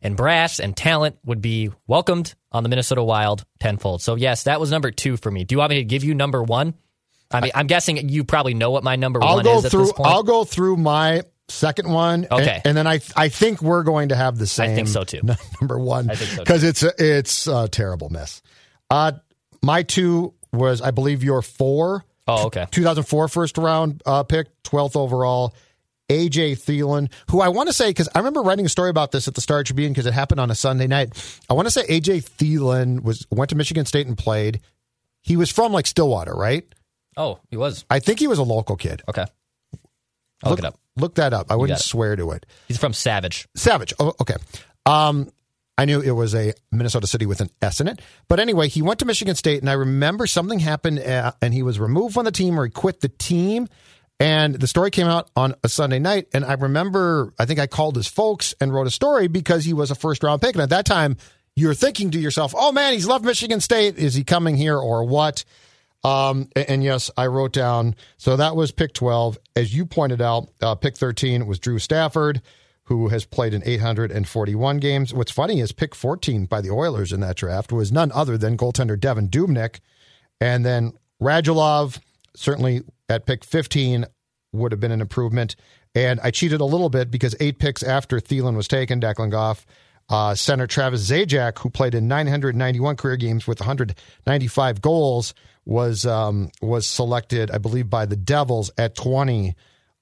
and 0.02 0.18
brass 0.18 0.60
and 0.60 0.76
talent 0.76 1.18
would 1.26 1.42
be 1.42 1.70
welcomed 1.88 2.34
on 2.52 2.64
the 2.64 2.70
Minnesota 2.70 3.04
Wild 3.04 3.46
tenfold. 3.60 4.02
So 4.02 4.16
yes, 4.16 4.44
that 4.44 4.60
was 4.60 4.72
number 4.72 4.92
two 4.92 5.18
for 5.18 5.32
me. 5.32 5.44
Do 5.44 5.54
you 5.54 5.60
want 5.60 5.70
me 5.70 5.78
to 5.78 5.84
give 5.84 6.04
you 6.04 6.14
number 6.14 6.44
one? 6.44 6.74
I 7.34 7.42
mean, 7.42 7.52
I'm 7.56 7.68
guessing 7.68 8.10
you 8.10 8.24
probably 8.24 8.54
know 8.54 8.72
what 8.72 8.84
my 8.84 8.96
number 8.96 9.24
I'll 9.24 9.36
one 9.36 9.44
go 9.44 9.58
is 9.60 9.66
at 9.66 9.72
through. 9.72 9.82
this 9.82 9.94
point. 9.94 10.10
I'll 10.10 10.24
go 10.24 10.44
through 10.44 10.78
my 10.78 11.24
second 11.50 11.90
one. 11.90 12.28
Okay. 12.32 12.56
and, 12.58 12.66
and 12.66 12.78
then 12.78 12.88
I 12.88 13.00
I 13.16 13.30
think 13.30 13.62
we're 13.62 13.84
going 13.84 14.10
to 14.10 14.16
have 14.16 14.38
the 14.38 14.48
same. 14.48 14.72
I 14.72 14.76
think 14.76 14.88
so, 14.88 15.04
too. 15.04 15.22
Number 15.62 15.80
one, 15.80 16.10
I 16.10 16.16
think 16.16 16.32
so, 16.32 16.44
because 16.44 16.64
it's 16.64 16.84
a, 16.84 16.92
it's 16.98 17.48
a 17.48 17.68
terrible 17.68 18.10
mess. 18.10 18.42
Uh, 18.90 19.14
my 19.62 19.84
two 19.84 20.34
was 20.52 20.82
I 20.82 20.92
believe 20.92 21.24
your 21.24 21.42
four. 21.42 22.06
oh, 22.28 22.46
okay. 22.48 22.68
2004 22.72 23.28
first 23.28 23.58
round 23.58 24.02
uh, 24.06 24.24
pick, 24.24 24.48
12th 24.64 24.96
overall. 24.96 25.54
AJ 26.10 26.60
Thill, 26.60 27.08
who 27.32 27.40
I 27.42 27.48
want 27.48 27.68
to 27.70 27.74
say, 27.74 27.90
because 27.90 28.10
I 28.14 28.20
remember 28.20 28.42
writing 28.42 28.66
a 28.66 28.70
story 28.70 28.90
about 28.90 29.12
this 29.12 29.28
at 29.28 29.36
the 29.36 29.42
Star 29.42 29.64
Tribune 29.64 29.94
because 29.94 30.06
it 30.06 30.14
happened 30.14 30.42
on 30.42 30.52
a 30.52 30.56
Sunday 30.56 30.86
night. 30.86 31.10
I 31.50 31.54
want 31.54 31.66
to 31.66 31.72
say 31.72 31.88
AJ 31.88 32.26
Thill 32.26 33.00
was 33.02 33.26
went 33.32 33.50
to 33.52 33.56
Michigan 33.56 33.86
State 33.86 34.06
and 34.06 34.18
played. 34.18 34.60
He 35.22 35.38
was 35.38 35.50
from 35.50 35.72
like 35.72 35.88
Stillwater, 35.88 36.34
right? 36.34 36.66
Oh, 37.18 37.40
he 37.50 37.58
was 37.58 37.86
I 37.90 38.00
think 38.00 38.20
he 38.20 38.28
was 38.28 38.40
a 38.40 38.44
local 38.44 38.76
kid. 38.76 39.02
okay. 39.08 39.26
I'll 40.44 40.52
look, 40.52 40.60
it 40.60 40.66
up. 40.66 40.80
Look 40.98 41.16
that 41.16 41.34
up. 41.34 41.52
I 41.52 41.56
wouldn't 41.56 41.80
swear 41.80 42.16
to 42.18 42.32
it. 42.32 42.46
He's 42.68 42.78
from 42.78 42.94
Savage. 42.94 43.48
Savage. 43.56 43.94
Oh, 43.98 44.14
okay. 44.20 44.36
Um, 44.86 45.30
I 45.78 45.86
knew 45.86 46.02
it 46.02 46.12
was 46.12 46.36
a 46.36 46.54
Minnesota 46.72 47.08
city 47.08 47.26
with 47.26 47.42
an 47.42 47.50
S 47.62 47.80
in 47.80 47.88
it. 47.88 48.02
But 48.28 48.40
anyway, 48.40 48.68
he 48.68 48.82
went 48.82 49.00
to 49.00 49.06
Michigan 49.06 49.36
State, 49.36 49.62
and 49.62 49.70
I 49.70 49.74
remember 49.74 50.28
something 50.28 50.60
happened, 50.60 51.00
uh, 51.00 51.32
and 51.42 51.54
he 51.54 51.64
was 51.64 51.80
removed 51.80 52.14
from 52.14 52.26
the 52.26 52.32
team 52.32 52.60
or 52.60 52.66
he 52.66 52.72
quit 52.72 53.02
the 53.02 53.08
team. 53.10 53.68
And 54.20 54.56
the 54.56 54.68
story 54.68 54.92
came 54.92 55.08
out 55.08 55.30
on 55.36 55.56
a 55.64 55.70
Sunday 55.70 56.00
night. 56.00 56.28
And 56.34 56.46
I 56.46 56.54
remember, 56.54 57.34
I 57.40 57.46
think 57.46 57.60
I 57.60 57.68
called 57.68 57.96
his 57.96 58.08
folks 58.08 58.54
and 58.62 58.74
wrote 58.74 58.88
a 58.88 58.92
story 58.92 59.28
because 59.28 59.66
he 59.66 59.74
was 59.74 59.92
a 59.92 59.96
first 59.96 60.24
round 60.24 60.42
pick. 60.42 60.56
And 60.56 60.62
at 60.62 60.70
that 60.70 60.86
time, 60.86 61.18
you're 61.56 61.74
thinking 61.74 62.12
to 62.12 62.20
yourself, 62.20 62.54
oh 62.56 62.72
man, 62.72 62.94
he's 62.94 63.08
left 63.08 63.26
Michigan 63.26 63.60
State. 63.60 63.98
Is 63.98 64.14
he 64.14 64.24
coming 64.24 64.56
here 64.56 64.78
or 64.78 65.04
what? 65.04 65.44
Um, 66.04 66.50
and, 66.56 66.70
and 66.70 66.84
yes, 66.84 67.10
I 67.18 67.28
wrote 67.28 67.54
down. 67.54 67.96
So 68.18 68.36
that 68.36 68.56
was 68.56 68.72
pick 68.72 68.94
12. 68.94 69.38
As 69.56 69.74
you 69.74 69.86
pointed 69.86 70.22
out, 70.22 70.50
uh, 70.62 70.76
pick 70.76 70.98
13 70.98 71.46
was 71.48 71.60
Drew 71.60 71.80
Stafford, 71.80 72.42
who 72.86 73.08
has 73.08 73.26
played 73.26 73.54
in 73.54 73.64
841 73.66 74.78
games. 74.78 75.14
What's 75.14 75.32
funny 75.32 75.62
is 75.62 75.72
pick 75.72 75.96
14 75.96 76.46
by 76.46 76.62
the 76.62 76.72
Oilers 76.72 77.14
in 77.14 77.22
that 77.22 77.38
draft 77.38 77.72
was 77.72 77.92
none 77.92 78.12
other 78.12 78.38
than 78.38 78.58
goaltender 78.58 78.98
Devan 78.98 79.30
Dubnyk. 79.30 79.80
And 80.42 80.66
then 80.66 80.94
Radulov, 81.22 82.00
certainly 82.36 82.82
at 83.08 83.26
pick 83.26 83.46
15, 83.46 84.06
would 84.52 84.72
have 84.72 84.82
been 84.82 84.92
an 84.92 85.02
improvement. 85.02 85.56
And 85.96 86.20
I 86.22 86.32
cheated 86.32 86.60
a 86.60 86.66
little 86.66 86.90
bit 86.90 87.12
because 87.12 87.36
eight 87.40 87.60
picks 87.60 87.84
after 87.84 88.20
Thill 88.20 88.52
was 88.52 88.68
taken, 88.68 89.00
Declan 89.00 89.32
Goff, 89.32 89.66
uh, 90.10 90.36
center 90.36 90.68
Travis 90.68 91.10
Zajac, 91.10 91.60
who 91.60 91.70
played 91.70 91.96
in 91.96 92.08
991 92.08 92.96
career 92.98 93.16
games 93.16 93.48
with 93.48 93.60
195 93.62 94.82
goals, 94.82 95.34
was 95.66 96.06
um, 96.06 96.52
was 96.62 96.86
selected, 96.88 97.52
I 97.52 97.58
believe, 97.58 97.90
by 97.90 98.06
the 98.06 98.16
Devils 98.16 98.72
at 98.78 98.96
20. 98.96 99.56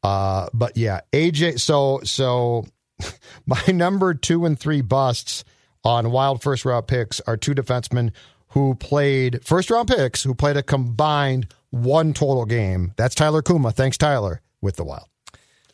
Uh, 0.04 0.48
but 0.54 0.78
yeah, 0.78 1.02
AJ. 1.14 1.60
So 1.60 2.02
so 2.04 2.66
my 3.46 3.62
number 3.68 4.14
two 4.14 4.46
and 4.46 4.60
three 4.60 4.82
busts 4.82 5.44
on 5.84 6.12
wild 6.12 6.42
first 6.42 6.66
round 6.66 6.88
picks 6.88 7.20
are 7.22 7.38
two 7.38 7.54
defensemen 7.54 8.12
who 8.50 8.76
played 8.76 9.46
first 9.46 9.70
round 9.70 9.88
picks 9.88 10.24
who 10.24 10.34
played 10.36 10.58
a 10.58 10.64
combined 10.64 11.48
one 11.70 12.14
total 12.14 12.46
game. 12.46 12.94
That's 12.98 13.16
Tyler 13.16 13.42
Cuma. 13.42 13.72
Thanks, 13.72 13.98
Tyler, 13.98 14.42
with 14.62 14.76
the 14.76 14.84
Wild. 14.84 15.08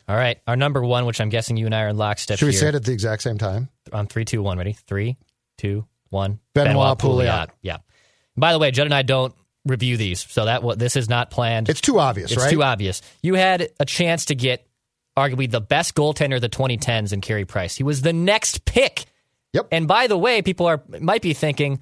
All 0.08 0.16
right, 0.16 0.38
our 0.46 0.56
number 0.56 0.82
one, 0.82 1.04
which 1.04 1.20
I'm 1.20 1.28
guessing 1.28 1.58
you 1.58 1.66
and 1.66 1.74
I 1.74 1.82
are 1.82 1.88
in 1.88 1.98
lockstep 1.98 2.38
Should 2.38 2.46
we 2.46 2.52
here. 2.52 2.60
say 2.60 2.68
it 2.68 2.74
at 2.76 2.84
the 2.84 2.92
exact 2.92 3.22
same 3.22 3.36
time? 3.36 3.68
on 3.92 4.06
three, 4.06 4.24
two, 4.24 4.42
one. 4.42 4.56
Ready? 4.56 4.72
Three, 4.72 5.16
two, 5.58 5.86
one. 6.08 6.40
Benoit 6.54 6.98
Pouliot. 6.98 7.48
Yeah. 7.62 7.78
By 8.36 8.52
the 8.52 8.58
way, 8.58 8.70
Judd 8.70 8.86
and 8.86 8.94
I 8.94 9.02
don't 9.02 9.34
review 9.68 9.96
these, 9.96 10.20
so 10.28 10.44
that 10.46 10.62
what 10.62 10.78
this 10.78 10.96
is 10.96 11.08
not 11.08 11.30
planned. 11.30 11.68
It's 11.68 11.80
too 11.80 11.98
obvious, 12.00 12.32
It's 12.32 12.42
right? 12.42 12.50
too 12.50 12.62
obvious. 12.62 13.00
You 13.22 13.34
had 13.34 13.70
a 13.78 13.84
chance 13.84 14.26
to 14.26 14.34
get 14.34 14.66
arguably 15.16 15.50
the 15.50 15.60
best 15.60 15.94
goaltender 15.94 16.36
of 16.36 16.40
the 16.40 16.48
2010s 16.48 17.12
in 17.12 17.20
Carey 17.20 17.44
Price. 17.44 17.76
He 17.76 17.82
was 17.82 18.02
the 18.02 18.12
next 18.12 18.64
pick. 18.64 19.04
Yep. 19.52 19.68
And 19.72 19.88
by 19.88 20.06
the 20.06 20.18
way, 20.18 20.42
people 20.42 20.66
are 20.66 20.82
might 21.00 21.22
be 21.22 21.32
thinking, 21.34 21.80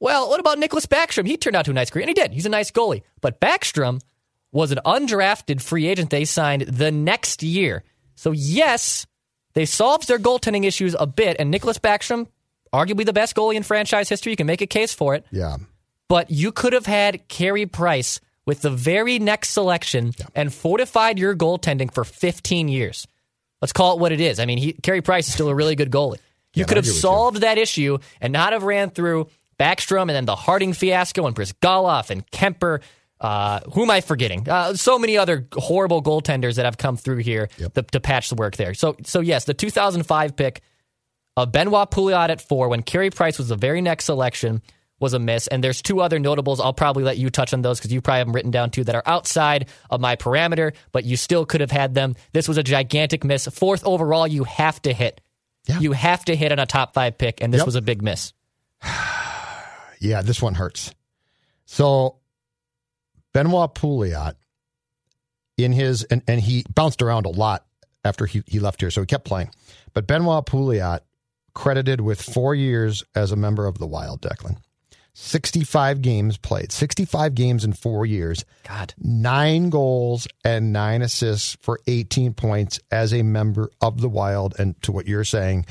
well, 0.00 0.28
what 0.28 0.40
about 0.40 0.58
Niklas 0.58 0.86
Backstrom? 0.86 1.26
He 1.26 1.36
turned 1.36 1.56
out 1.56 1.64
to 1.64 1.70
be 1.70 1.72
a 1.72 1.74
nice 1.74 1.90
career, 1.90 2.02
and 2.04 2.10
he 2.10 2.14
did. 2.14 2.32
He's 2.32 2.46
a 2.46 2.50
nice 2.50 2.70
goalie. 2.70 3.02
But 3.20 3.40
Backstrom 3.40 4.00
was 4.52 4.70
an 4.70 4.78
undrafted 4.86 5.60
free 5.60 5.86
agent 5.88 6.10
they 6.10 6.24
signed 6.24 6.62
the 6.62 6.90
next 6.92 7.42
year. 7.42 7.82
So 8.14 8.30
yes, 8.30 9.06
they 9.54 9.66
solved 9.66 10.08
their 10.08 10.18
goaltending 10.18 10.64
issues 10.64 10.94
a 10.98 11.06
bit, 11.06 11.36
and 11.38 11.52
Niklas 11.52 11.78
Backstrom, 11.80 12.28
arguably 12.72 13.04
the 13.04 13.12
best 13.12 13.34
goalie 13.34 13.56
in 13.56 13.62
franchise 13.64 14.08
history, 14.08 14.32
you 14.32 14.36
can 14.36 14.46
make 14.46 14.60
a 14.62 14.66
case 14.66 14.94
for 14.94 15.14
it 15.14 15.24
Yeah. 15.30 15.56
But 16.08 16.30
you 16.30 16.52
could 16.52 16.72
have 16.72 16.86
had 16.86 17.28
Carey 17.28 17.66
Price 17.66 18.20
with 18.46 18.62
the 18.62 18.70
very 18.70 19.18
next 19.18 19.50
selection 19.50 20.14
and 20.34 20.52
fortified 20.52 21.18
your 21.18 21.36
goaltending 21.36 21.92
for 21.92 22.02
15 22.02 22.68
years. 22.68 23.06
Let's 23.60 23.72
call 23.72 23.94
it 23.94 24.00
what 24.00 24.12
it 24.12 24.20
is. 24.20 24.40
I 24.40 24.46
mean, 24.46 24.58
he, 24.58 24.72
Carey 24.72 25.02
Price 25.02 25.28
is 25.28 25.34
still 25.34 25.48
a 25.48 25.54
really 25.54 25.74
good 25.76 25.90
goalie. 25.90 26.18
You 26.54 26.64
could 26.64 26.78
have 26.78 26.86
with 26.86 26.94
you. 26.94 27.00
solved 27.00 27.42
that 27.42 27.58
issue 27.58 27.98
and 28.22 28.32
not 28.32 28.54
have 28.54 28.64
ran 28.64 28.88
through 28.90 29.28
Backstrom 29.60 30.02
and 30.02 30.10
then 30.10 30.24
the 30.24 30.34
Harding 30.34 30.72
fiasco 30.72 31.26
and 31.26 31.36
Bryzgalov 31.36 32.08
and 32.10 32.26
Kuemper. 32.30 32.80
Uh, 33.20 33.60
who 33.74 33.82
am 33.82 33.90
I 33.90 34.00
forgetting? 34.00 34.48
Uh, 34.48 34.72
so 34.74 34.98
many 34.98 35.18
other 35.18 35.46
horrible 35.52 36.02
goaltenders 36.02 36.54
that 36.56 36.64
have 36.64 36.78
come 36.78 36.96
through 36.96 37.18
here 37.18 37.48
to, 37.74 37.82
to 37.82 38.00
patch 38.00 38.30
the 38.30 38.34
work 38.34 38.56
there. 38.56 38.72
So, 38.74 38.96
so 39.04 39.20
yes, 39.20 39.44
the 39.44 39.54
2005 39.54 40.36
pick 40.36 40.62
of 41.36 41.52
Benoit 41.52 41.90
Pouliot 41.90 42.30
at 42.30 42.40
four 42.40 42.68
when 42.70 42.82
Carey 42.82 43.10
Price 43.10 43.38
was 43.38 43.48
the 43.48 43.56
very 43.56 43.82
next 43.82 44.06
selection 44.06 44.62
was 45.00 45.14
a 45.14 45.18
miss. 45.18 45.46
And 45.46 45.62
there's 45.62 45.80
two 45.82 46.00
other 46.00 46.18
notables. 46.18 46.60
I'll 46.60 46.72
probably 46.72 47.04
let 47.04 47.18
you 47.18 47.30
touch 47.30 47.52
on 47.54 47.62
those 47.62 47.78
because 47.78 47.92
you 47.92 48.00
probably 48.00 48.18
have 48.18 48.26
them 48.26 48.34
written 48.34 48.50
down 48.50 48.70
too 48.70 48.84
that 48.84 48.94
are 48.94 49.02
outside 49.06 49.68
of 49.90 50.00
my 50.00 50.16
parameter, 50.16 50.74
but 50.92 51.04
you 51.04 51.16
still 51.16 51.46
could 51.46 51.60
have 51.60 51.70
had 51.70 51.94
them. 51.94 52.16
This 52.32 52.48
was 52.48 52.58
a 52.58 52.62
gigantic 52.62 53.24
miss. 53.24 53.46
Fourth 53.46 53.84
overall, 53.86 54.26
you 54.26 54.44
have 54.44 54.80
to 54.82 54.92
hit. 54.92 55.20
Yeah. 55.66 55.80
You 55.80 55.92
have 55.92 56.24
to 56.26 56.34
hit 56.36 56.50
on 56.52 56.58
a 56.58 56.66
top 56.66 56.94
five 56.94 57.18
pick, 57.18 57.42
and 57.42 57.52
this 57.52 57.60
Yep. 57.60 57.66
was 57.66 57.74
a 57.74 57.82
big 57.82 58.02
miss. 58.02 58.32
Yeah, 60.00 60.22
this 60.22 60.40
one 60.40 60.54
hurts. 60.54 60.94
So 61.64 62.18
Benoit 63.34 63.74
Pouliot 63.74 64.34
in 65.56 65.72
his 65.72 66.04
and, 66.04 66.22
and 66.28 66.40
he 66.40 66.64
bounced 66.72 67.02
around 67.02 67.26
a 67.26 67.30
lot 67.30 67.66
after 68.04 68.24
he, 68.26 68.42
he 68.46 68.60
left 68.60 68.80
here, 68.80 68.90
so 68.92 69.00
he 69.00 69.06
kept 69.06 69.24
playing. 69.24 69.50
But 69.94 70.06
Benoit 70.06 70.46
Pouliot 70.46 71.00
credited 71.52 72.00
with 72.00 72.22
four 72.22 72.54
years 72.54 73.02
as 73.16 73.32
a 73.32 73.36
member 73.36 73.66
of 73.66 73.78
the 73.78 73.86
Wild 73.86 74.20
Declan. 74.22 74.58
65 75.20 76.00
games 76.00 76.38
played, 76.38 76.70
65 76.70 77.34
games 77.34 77.64
in 77.64 77.72
four 77.72 78.06
years, 78.06 78.44
God. 78.62 78.94
nine 78.98 79.68
goals 79.68 80.28
and 80.44 80.72
nine 80.72 81.02
assists 81.02 81.56
for 81.60 81.80
18 81.88 82.34
points 82.34 82.78
as 82.92 83.12
a 83.12 83.22
member 83.22 83.68
of 83.80 84.00
the 84.00 84.08
Wild. 84.08 84.54
And 84.60 84.80
to 84.82 84.92
what 84.92 85.08
you're 85.08 85.24
saying, 85.24 85.66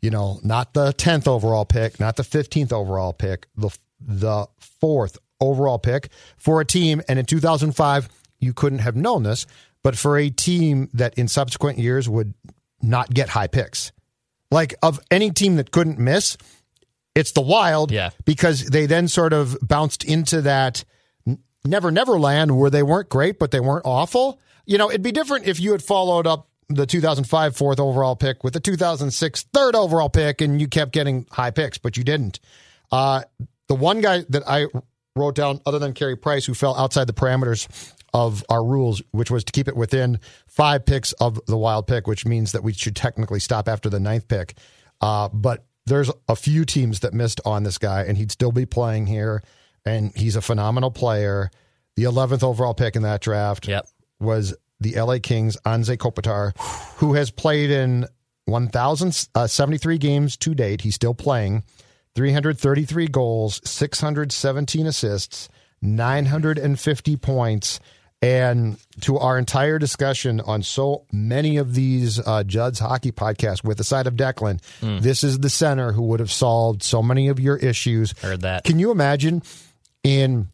you 0.00 0.08
know, 0.10 0.40
not 0.42 0.72
the 0.72 0.92
10th 0.94 1.28
overall 1.28 1.66
pick, 1.66 2.00
not 2.00 2.16
the 2.16 2.22
15th 2.22 2.72
overall 2.72 3.12
pick, 3.12 3.46
the 3.54 3.70
the 4.00 4.46
fourth 4.58 5.18
overall 5.40 5.78
pick 5.78 6.08
for 6.38 6.62
a 6.62 6.64
team. 6.64 7.02
And 7.06 7.18
in 7.18 7.26
2005, 7.26 8.08
you 8.38 8.54
couldn't 8.54 8.78
have 8.78 8.96
known 8.96 9.24
this, 9.24 9.46
but 9.82 9.96
for 9.96 10.16
a 10.16 10.30
team 10.30 10.88
that 10.94 11.14
in 11.14 11.28
subsequent 11.28 11.78
years 11.78 12.08
would 12.08 12.32
not 12.80 13.12
get 13.12 13.28
high 13.28 13.46
picks, 13.46 13.92
like 14.50 14.74
of 14.82 15.00
any 15.10 15.30
team 15.30 15.56
that 15.56 15.70
couldn't 15.70 15.98
miss, 15.98 16.38
it's 17.16 17.32
the 17.32 17.40
Wild, 17.40 17.90
Yeah. 17.90 18.10
because 18.24 18.66
they 18.66 18.86
then 18.86 19.08
sort 19.08 19.32
of 19.32 19.56
bounced 19.60 20.04
into 20.04 20.42
that 20.42 20.84
Never 21.64 21.90
Never 21.90 22.18
Land 22.18 22.56
where 22.56 22.70
they 22.70 22.84
weren't 22.84 23.08
great, 23.08 23.40
but 23.40 23.50
they 23.50 23.58
weren't 23.58 23.84
awful. 23.84 24.38
You 24.66 24.78
know, 24.78 24.88
it'd 24.88 25.02
be 25.02 25.10
different 25.12 25.46
if 25.46 25.58
you 25.58 25.72
had 25.72 25.82
followed 25.82 26.26
up 26.26 26.48
the 26.68 26.86
2005 26.86 27.56
fourth 27.56 27.80
overall 27.80 28.14
pick 28.16 28.44
with 28.44 28.52
the 28.52 28.60
2006 28.60 29.42
third 29.52 29.74
overall 29.74 30.08
pick, 30.08 30.40
and 30.40 30.60
you 30.60 30.68
kept 30.68 30.92
getting 30.92 31.26
high 31.32 31.50
picks, 31.50 31.78
but 31.78 31.96
you 31.96 32.04
didn't. 32.04 32.38
Uh, 32.92 33.22
the 33.68 33.74
one 33.74 34.00
guy 34.00 34.24
that 34.28 34.42
I 34.46 34.66
wrote 35.16 35.34
down, 35.34 35.60
other 35.66 35.78
than 35.80 35.92
Carey 35.92 36.16
Price, 36.16 36.44
who 36.46 36.54
fell 36.54 36.76
outside 36.76 37.06
the 37.08 37.12
parameters 37.12 37.66
of 38.14 38.44
our 38.48 38.64
rules, 38.64 39.02
which 39.10 39.30
was 39.30 39.44
to 39.44 39.52
keep 39.52 39.68
it 39.68 39.76
within 39.76 40.20
five 40.46 40.86
picks 40.86 41.12
of 41.14 41.40
the 41.46 41.56
wild 41.56 41.86
pick, 41.86 42.06
which 42.06 42.24
means 42.24 42.52
that 42.52 42.62
we 42.62 42.72
should 42.72 42.94
technically 42.96 43.40
stop 43.40 43.68
after 43.68 43.88
the 43.90 44.00
ninth 44.00 44.26
pick. 44.28 44.54
Uh, 45.00 45.28
but 45.28 45.65
there's 45.86 46.10
a 46.28 46.36
few 46.36 46.64
teams 46.64 47.00
that 47.00 47.14
missed 47.14 47.40
on 47.44 47.62
this 47.62 47.78
guy, 47.78 48.02
and 48.02 48.18
he'd 48.18 48.32
still 48.32 48.52
be 48.52 48.66
playing 48.66 49.06
here, 49.06 49.42
and 49.84 50.12
he's 50.16 50.36
a 50.36 50.42
phenomenal 50.42 50.90
player. 50.90 51.50
The 51.96 52.04
11th 52.04 52.42
overall 52.42 52.74
pick 52.74 52.96
in 52.96 53.02
that 53.02 53.20
draft 53.20 53.66
Yep. 53.68 53.86
was 54.20 54.54
the 54.80 55.00
LA 55.00 55.18
Kings, 55.22 55.56
Anze 55.64 55.96
Kopitar, 55.96 56.52
who 56.98 57.14
has 57.14 57.30
played 57.30 57.70
in 57.70 58.06
1,073 58.46 59.94
uh, 59.94 59.98
games 59.98 60.36
to 60.36 60.54
date. 60.54 60.82
He's 60.82 60.94
still 60.94 61.14
playing. 61.14 61.62
333 62.14 63.08
goals, 63.08 63.60
617 63.64 64.86
assists, 64.86 65.48
950 65.82 67.16
points. 67.16 67.80
And 68.22 68.78
to 69.02 69.18
our 69.18 69.38
entire 69.38 69.78
discussion 69.78 70.40
on 70.40 70.62
so 70.62 71.04
many 71.12 71.58
of 71.58 71.74
these 71.74 72.18
uh, 72.18 72.44
Judd's 72.44 72.78
hockey 72.78 73.12
podcasts 73.12 73.62
with 73.62 73.76
the 73.78 73.84
side 73.84 74.06
of 74.06 74.14
Declan, 74.14 74.60
this 74.80 75.22
is 75.22 75.38
the 75.38 75.50
center 75.50 75.92
who 75.92 76.02
would 76.04 76.20
have 76.20 76.32
solved 76.32 76.82
so 76.82 77.02
many 77.02 77.28
of 77.28 77.38
your 77.38 77.56
issues. 77.56 78.18
Heard 78.20 78.40
that. 78.40 78.64
Can 78.64 78.78
you 78.78 78.90
imagine 78.90 79.42
in 80.02 80.48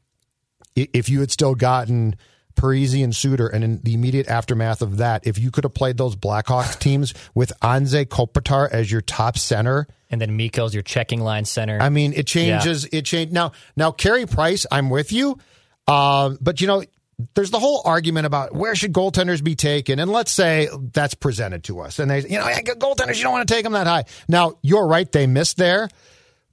if 0.75 1.09
you 1.09 1.21
had 1.21 1.31
still 1.31 1.55
gotten 1.55 2.17
Parise 2.55 3.03
and 3.03 3.15
Suter, 3.15 3.47
and 3.47 3.65
in 3.65 3.81
the 3.83 3.95
immediate 3.95 4.29
aftermath 4.29 4.83
of 4.83 4.99
that, 4.99 5.27
if 5.27 5.39
you 5.39 5.51
could 5.51 5.65
have 5.65 5.73
played 5.75 5.97
those 5.97 6.17
Blackhawks 6.17 6.79
teams 6.79 7.15
with 7.35 7.53
Anze 7.63 8.07
Kopitar 8.07 8.69
as 8.71 8.91
your 8.91 9.01
top 9.01 9.39
center, 9.39 9.87
And 10.11 10.21
then 10.21 10.37
Mikko's 10.37 10.75
your 10.75 10.83
checking 10.83 11.21
line 11.21 11.45
center. 11.47 11.79
I 11.81 11.89
mean, 11.89 12.13
it 12.13 12.27
changes. 12.27 12.85
It 12.93 13.07
changed 13.07 13.33
now. 13.33 13.53
Now, 13.77 13.91
Carey 13.93 14.27
Price, 14.27 14.67
I'm 14.71 14.91
with 14.91 15.13
you, 15.13 15.39
um, 15.89 16.37
but 16.43 16.61
you 16.61 16.67
know, 16.67 16.83
there's 17.35 17.51
the 17.51 17.59
whole 17.59 17.83
argument 17.85 18.27
about 18.27 18.55
where 18.55 18.75
should 18.75 18.93
goaltenders 18.93 19.43
be 19.43 19.55
taken, 19.55 19.99
and 19.99 20.11
let's 20.11 20.33
say 20.33 20.69
that's 20.93 21.15
presented 21.15 21.65
to 21.65 21.81
us, 21.81 21.99
and 21.99 22.11
they, 22.11 22.21
you 22.21 22.39
know, 22.39 22.47
"Hey, 22.47 22.63
goaltenders, 22.63 23.17
you 23.17 23.23
don't 23.23 23.33
want 23.33 23.47
to 23.47 23.55
take 23.55 23.65
them 23.65 23.75
that 23.75 23.87
high. 23.87 24.05
Now, 24.29 24.55
you're 24.63 24.87
right, 24.87 25.11
they 25.11 25.27
missed 25.27 25.57
there, 25.57 25.89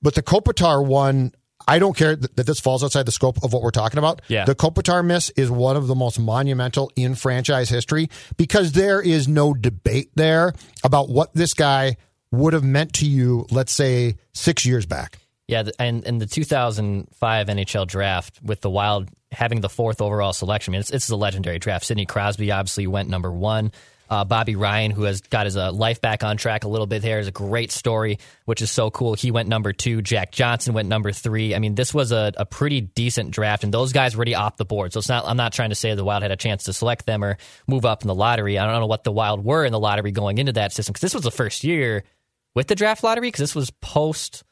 but 0.02 0.16
the 0.16 0.24
Kopitar 0.24 0.86
one. 0.86 1.34
I 1.68 1.78
don't 1.78 1.96
care 1.96 2.16
that 2.16 2.48
this 2.48 2.60
falls 2.60 2.84
outside 2.84 3.06
the 3.06 3.12
scope 3.12 3.44
of 3.44 3.54
what 3.54 3.62
we're 3.62 3.70
talking 3.70 4.00
about. 4.00 4.22
Yeah. 4.28 4.46
The 4.46 4.56
Kopitar 4.56 5.06
miss 5.06 5.30
is 5.32 5.52
one 5.52 5.76
of 5.76 5.86
the 5.88 5.94
most 5.94 6.18
monumental 6.18 6.90
in 6.96 7.14
franchise 7.14 7.70
history 7.70 8.10
because 8.38 8.72
there 8.72 9.02
is 9.02 9.28
no 9.28 9.54
debate 9.54 10.10
there 10.16 10.54
about 10.84 11.10
what 11.10 11.34
this 11.36 11.54
guy 11.54 11.98
would 12.32 12.54
have 12.54 12.64
meant 12.64 12.94
to 12.94 13.06
you, 13.06 13.46
let's 13.52 13.74
say, 13.74 14.16
six 14.34 14.66
years 14.66 14.86
back. 14.86 15.20
Yeah, 15.48 15.64
and 15.78 16.04
in 16.06 16.20
the 16.20 16.26
2005 16.26 17.48
NHL 17.48 17.88
draft 17.88 18.40
with 18.42 18.62
the 18.62 18.70
Wild 18.70 19.10
having 19.32 19.62
the 19.62 19.70
fourth 19.70 20.02
overall 20.02 20.34
selection, 20.34 20.72
I 20.72 20.74
mean, 20.74 20.82
it's, 20.82 20.92
it's 20.92 21.10
a 21.10 21.16
legendary 21.16 21.60
draft. 21.60 21.86
Sidney 21.86 22.06
Crosby 22.06 22.52
obviously 22.52 22.88
went 22.88 23.10
number 23.10 23.32
one. 23.32 23.72
Uh, 24.10 24.26
Bobby 24.26 24.56
Ryan, 24.56 24.90
who 24.90 25.04
has 25.04 25.22
got 25.22 25.46
his 25.46 25.56
uh, 25.56 25.72
life 25.72 26.02
back 26.02 26.24
on 26.24 26.36
track 26.36 26.64
a 26.64 26.68
little 26.68 26.88
bit 26.88 27.04
here, 27.04 27.20
is 27.20 27.28
a 27.28 27.32
great 27.32 27.72
story, 27.72 28.18
which 28.46 28.62
is 28.64 28.72
so 28.72 28.90
cool. 28.90 29.14
He 29.14 29.30
went 29.30 29.48
number 29.48 29.72
two. 29.72 30.02
Jack 30.02 30.32
Johnson 30.32 30.74
went 30.74 30.90
number 30.90 31.12
three. 31.12 31.54
I 31.54 31.60
mean, 31.60 31.76
this 31.76 31.94
was 31.94 32.12
a, 32.12 32.34
a 32.36 32.46
pretty 32.46 32.82
decent 32.82 33.30
draft, 33.30 33.64
and 33.64 33.72
those 33.72 33.94
guys 33.94 34.16
were 34.16 34.22
already 34.22 34.34
off 34.34 34.58
the 34.58 34.66
board. 34.66 34.94
So 34.94 35.00
it's 35.00 35.10
not. 35.10 35.26
I'm 35.28 35.38
not 35.38 35.54
trying 35.54 35.70
to 35.70 35.76
say 35.76 35.94
the 35.94 36.04
Wild 36.04 36.24
had 36.24 36.32
a 36.32 36.38
chance 36.38 36.64
to 36.64 36.74
select 36.74 37.06
them 37.06 37.24
or 37.24 37.38
move 37.68 37.86
up 37.86 38.02
in 38.02 38.08
the 38.08 38.16
lottery. 38.16 38.58
I 38.58 38.66
don't 38.66 38.80
know 38.80 38.88
what 38.88 39.04
the 39.04 39.12
Wild 39.12 39.46
were 39.46 39.64
in 39.64 39.72
the 39.72 39.80
lottery 39.80 40.12
going 40.12 40.40
into 40.40 40.54
that 40.54 40.72
system 40.74 40.94
because 40.94 41.02
this 41.02 41.14
was 41.14 41.24
the 41.24 41.32
first 41.32 41.64
year 41.64 42.04
with 42.56 42.68
the 42.68 42.76
draft 42.76 43.04
lottery 43.04 43.28
because 43.28 43.42
this 43.42 43.56
was 43.56 43.70
post 43.70 44.44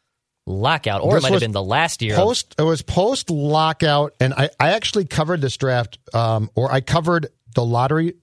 lockout, 0.47 1.01
or 1.01 1.13
This 1.13 1.23
it 1.23 1.27
might 1.27 1.31
have 1.33 1.41
been 1.41 1.51
the 1.51 1.61
last 1.63 2.01
year. 2.01 2.13
of- 2.13 2.19
Post 2.19 2.55
it 2.57 2.63
was 2.63 2.81
post 2.81 3.29
lockout, 3.29 4.13
and 4.19 4.33
I, 4.33 4.49
I 4.59 4.69
actually 4.69 5.05
covered 5.05 5.41
this 5.41 5.57
draft, 5.57 5.99
um, 6.13 6.49
or 6.55 6.71
I 6.71 6.81
covered 6.81 7.27
the 7.53 7.63
lottery 7.65 8.13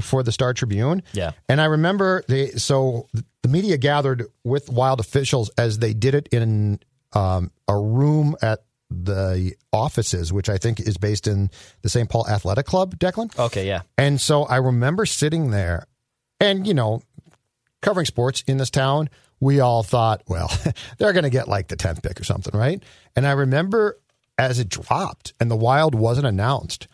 for 0.00 0.22
the 0.22 0.32
Star 0.32 0.54
Tribune. 0.54 1.02
Yeah. 1.12 1.32
and 1.48 1.60
I 1.60 1.66
remember 1.66 2.22
they 2.28 2.50
so 2.52 3.08
the 3.42 3.48
media 3.48 3.76
gathered 3.76 4.24
with 4.44 4.70
Wild 4.70 5.00
officials 5.00 5.50
as 5.58 5.78
they 5.80 5.92
did 5.92 6.14
it 6.14 6.28
in 6.32 6.78
um, 7.12 7.50
a 7.68 7.76
room 7.76 8.36
at 8.40 8.60
the 8.90 9.54
offices, 9.72 10.32
which 10.32 10.48
I 10.48 10.58
think 10.58 10.78
is 10.78 10.96
based 10.98 11.26
in 11.26 11.50
the 11.82 11.88
St. 11.88 12.08
Paul 12.08 12.28
Athletic 12.28 12.66
Club, 12.66 12.98
Declan. 12.98 13.36
okay, 13.38 13.66
yeah, 13.66 13.82
And 13.98 14.20
so 14.20 14.44
I 14.44 14.56
remember 14.56 15.04
sitting 15.06 15.50
there 15.50 15.86
and, 16.40 16.66
you 16.66 16.74
know, 16.74 17.02
covering 17.80 18.06
sports 18.06 18.44
in 18.46 18.58
this 18.58 18.70
town, 18.70 19.08
we 19.42 19.58
all 19.58 19.82
thought, 19.82 20.22
well, 20.28 20.48
they're 20.98 21.12
going 21.12 21.24
to 21.24 21.30
get 21.30 21.48
like 21.48 21.66
the 21.66 21.76
10th 21.76 22.00
pick 22.04 22.20
or 22.20 22.24
something, 22.24 22.56
right? 22.56 22.80
And 23.16 23.26
I 23.26 23.32
remember 23.32 23.98
as 24.38 24.60
it 24.60 24.68
dropped 24.68 25.34
and 25.40 25.50
the 25.50 25.56
Wild 25.56 25.96
wasn't 25.96 26.28
announced. 26.28 26.86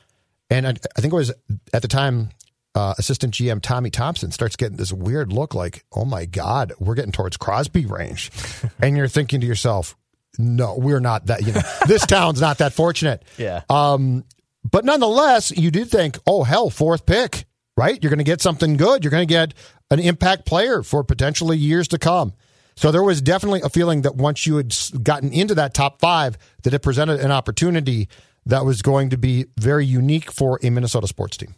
And 0.49 0.67
I, 0.67 0.71
I 0.71 1.01
think 1.03 1.13
it 1.13 1.17
was 1.17 1.31
at 1.75 1.83
the 1.83 1.89
time, 1.89 2.31
uh, 2.75 2.95
assistant 2.97 3.35
GM 3.35 3.61
Tommy 3.61 3.91
Thompson 3.91 4.31
starts 4.31 4.57
getting 4.57 4.79
this 4.79 4.95
weird 4.95 5.31
look 5.31 5.55
like, 5.55 5.85
oh 5.93 6.07
my 6.07 6.25
God, 6.25 6.73
we're 6.79 6.95
getting 6.95 7.13
towards 7.13 7.37
Crosby 7.37 7.85
range. 7.85 8.31
and 8.81 8.97
you're 8.97 9.09
thinking 9.09 9.43
to 9.43 9.47
yourself, 9.47 9.95
no, 10.39 10.75
we're 10.79 11.01
not 11.01 11.27
that, 11.27 11.47
you 11.47 11.53
know, 11.53 11.61
this 11.87 12.07
town's 12.07 12.41
not 12.41 12.59
that 12.59 12.73
fortunate. 12.73 13.25
yeah. 13.37 13.61
Um, 13.69 14.25
but 14.65 14.87
nonetheless, 14.87 15.51
you 15.51 15.71
did 15.71 15.91
think, 15.91 16.19
oh 16.27 16.45
hell, 16.45 16.71
fourth 16.71 17.05
pick, 17.05 17.45
right? 17.79 18.03
You're 18.03 18.11
going 18.11 18.19
to 18.19 18.25
get 18.25 18.43
something 18.43 18.77
good. 18.77 19.05
You're 19.05 19.11
going 19.13 19.27
to 19.27 19.33
get 19.33 19.55
an 19.91 20.01
impact 20.01 20.45
player 20.45 20.83
for 20.83 21.05
potentially 21.05 21.57
years 21.57 21.89
to 21.89 21.99
come. 21.99 22.33
So 22.77 22.91
there 22.93 23.03
was 23.03 23.23
definitely 23.23 23.61
a 23.63 23.69
feeling 23.69 24.03
that 24.03 24.17
once 24.17 24.47
you 24.47 24.57
had 24.57 24.75
gotten 25.03 25.33
into 25.33 25.55
that 25.55 25.75
top 25.75 26.01
five, 26.01 26.37
that 26.65 26.75
it 26.75 26.81
presented 26.81 27.21
an 27.21 27.31
opportunity 27.33 28.09
that 28.47 28.65
was 28.65 28.83
going 28.83 29.11
to 29.11 29.17
be 29.19 29.47
very 29.59 29.87
unique 29.87 30.31
for 30.33 30.59
a 30.63 30.71
Minnesota 30.71 31.07
sports 31.07 31.37
team. 31.37 31.55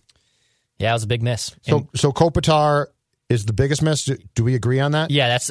yeah, 0.79 0.91
it 0.91 0.95
was 0.95 1.03
a 1.05 1.07
big 1.07 1.23
miss. 1.23 1.55
So, 1.63 1.79
And- 1.79 1.89
so 1.95 2.11
Kopitar 2.13 2.87
is 3.29 3.45
the 3.47 3.53
biggest 3.53 3.83
miss. 3.83 4.05
Do- 4.05 4.19
Do 4.35 4.45
we 4.45 4.55
agree 4.55 4.81
on 4.81 4.93
that? 4.93 5.11
yeah, 5.11 5.29
that's. 5.29 5.51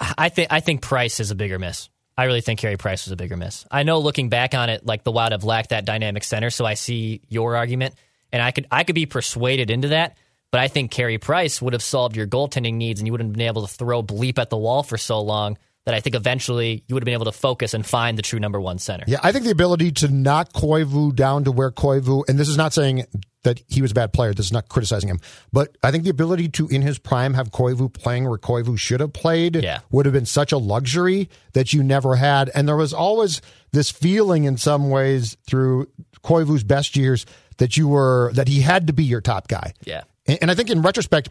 I 0.00 0.28
think 0.30 0.48
I 0.50 0.60
think 0.60 0.80
Price 0.82 1.20
is 1.20 1.30
a 1.30 1.34
bigger 1.36 1.58
miss. 1.58 1.88
I 2.18 2.24
really 2.24 2.40
think 2.40 2.58
Carey 2.58 2.76
Price 2.76 3.06
was 3.06 3.12
a 3.12 3.16
bigger 3.16 3.36
miss. 3.36 3.64
I 3.70 3.84
know 3.84 4.00
looking 4.00 4.28
back 4.28 4.54
on 4.54 4.68
it, 4.70 4.84
like 4.84 5.04
the 5.04 5.12
Wild 5.12 5.32
have 5.32 5.44
lacked 5.44 5.70
that 5.70 5.84
dynamic 5.84 6.24
center, 6.24 6.50
so 6.50 6.64
I 6.64 6.74
see 6.74 7.20
your 7.28 7.54
argument, 7.56 7.94
and 8.32 8.42
I 8.42 8.50
could 8.50 8.66
I 8.70 8.84
could 8.84 8.94
be 8.94 9.06
persuaded 9.06 9.70
into 9.70 9.88
that. 9.88 10.16
But 10.50 10.60
I 10.60 10.68
think 10.68 10.90
Carey 10.90 11.16
Price 11.16 11.62
would 11.62 11.72
have 11.72 11.82
solved 11.82 12.14
your 12.14 12.26
goaltending 12.26 12.74
needs, 12.74 13.00
and 13.00 13.06
you 13.06 13.12
wouldn't 13.12 13.28
have 13.30 13.36
been 13.36 13.46
able 13.46 13.66
to 13.66 13.72
throw 13.72 14.02
bleep 14.02 14.38
at 14.38 14.50
the 14.50 14.58
wall 14.58 14.82
for 14.82 14.98
so 14.98 15.20
long 15.20 15.56
that 15.86 15.94
I 15.94 16.00
think 16.00 16.14
eventually 16.14 16.84
you 16.86 16.94
would 16.94 17.02
have 17.02 17.06
been 17.06 17.14
able 17.14 17.24
to 17.24 17.32
focus 17.32 17.74
and 17.74 17.84
find 17.84 18.16
the 18.18 18.22
true 18.22 18.38
number 18.38 18.60
one 18.60 18.78
center. 18.78 19.04
Yeah, 19.08 19.18
I 19.22 19.32
think 19.32 19.44
the 19.44 19.50
ability 19.50 19.92
to 19.92 20.08
knock 20.08 20.52
Koivu 20.52 21.14
down 21.14 21.44
to 21.44 21.52
where 21.52 21.70
Koivu, 21.70 22.28
and 22.28 22.38
this 22.38 22.48
is 22.48 22.56
not 22.56 22.72
saying 22.72 23.06
that 23.42 23.60
he 23.66 23.82
was 23.82 23.90
a 23.90 23.94
bad 23.94 24.12
player. 24.12 24.32
This 24.34 24.46
is 24.46 24.52
not 24.52 24.68
criticizing 24.68 25.08
him, 25.08 25.18
but 25.52 25.76
I 25.82 25.90
think 25.90 26.04
the 26.04 26.10
ability 26.10 26.50
to, 26.50 26.68
in 26.68 26.82
his 26.82 26.98
prime, 27.00 27.34
have 27.34 27.50
Koivu 27.50 27.92
playing 27.92 28.28
where 28.28 28.38
Koivu 28.38 28.78
should 28.78 29.00
have 29.00 29.12
played 29.12 29.56
Yeah. 29.56 29.80
would 29.90 30.06
have 30.06 30.12
been 30.12 30.26
such 30.26 30.52
a 30.52 30.58
luxury 30.58 31.28
that 31.54 31.72
you 31.72 31.82
never 31.82 32.14
had. 32.14 32.50
And 32.54 32.68
there 32.68 32.76
was 32.76 32.92
always 32.92 33.40
this 33.72 33.90
feeling, 33.90 34.44
in 34.44 34.58
some 34.58 34.90
ways, 34.90 35.36
through 35.48 35.88
Koivu's 36.22 36.62
best 36.62 36.94
years 36.94 37.26
that 37.62 37.76
you 37.76 37.86
were 37.86 38.32
that 38.34 38.48
he 38.48 38.60
had 38.60 38.88
to 38.88 38.92
be 38.92 39.04
your 39.04 39.20
top 39.20 39.46
guy. 39.46 39.72
Yeah. 39.84 40.02
And, 40.26 40.38
and 40.42 40.50
I 40.50 40.54
think 40.56 40.68
in 40.68 40.82
retrospect, 40.82 41.28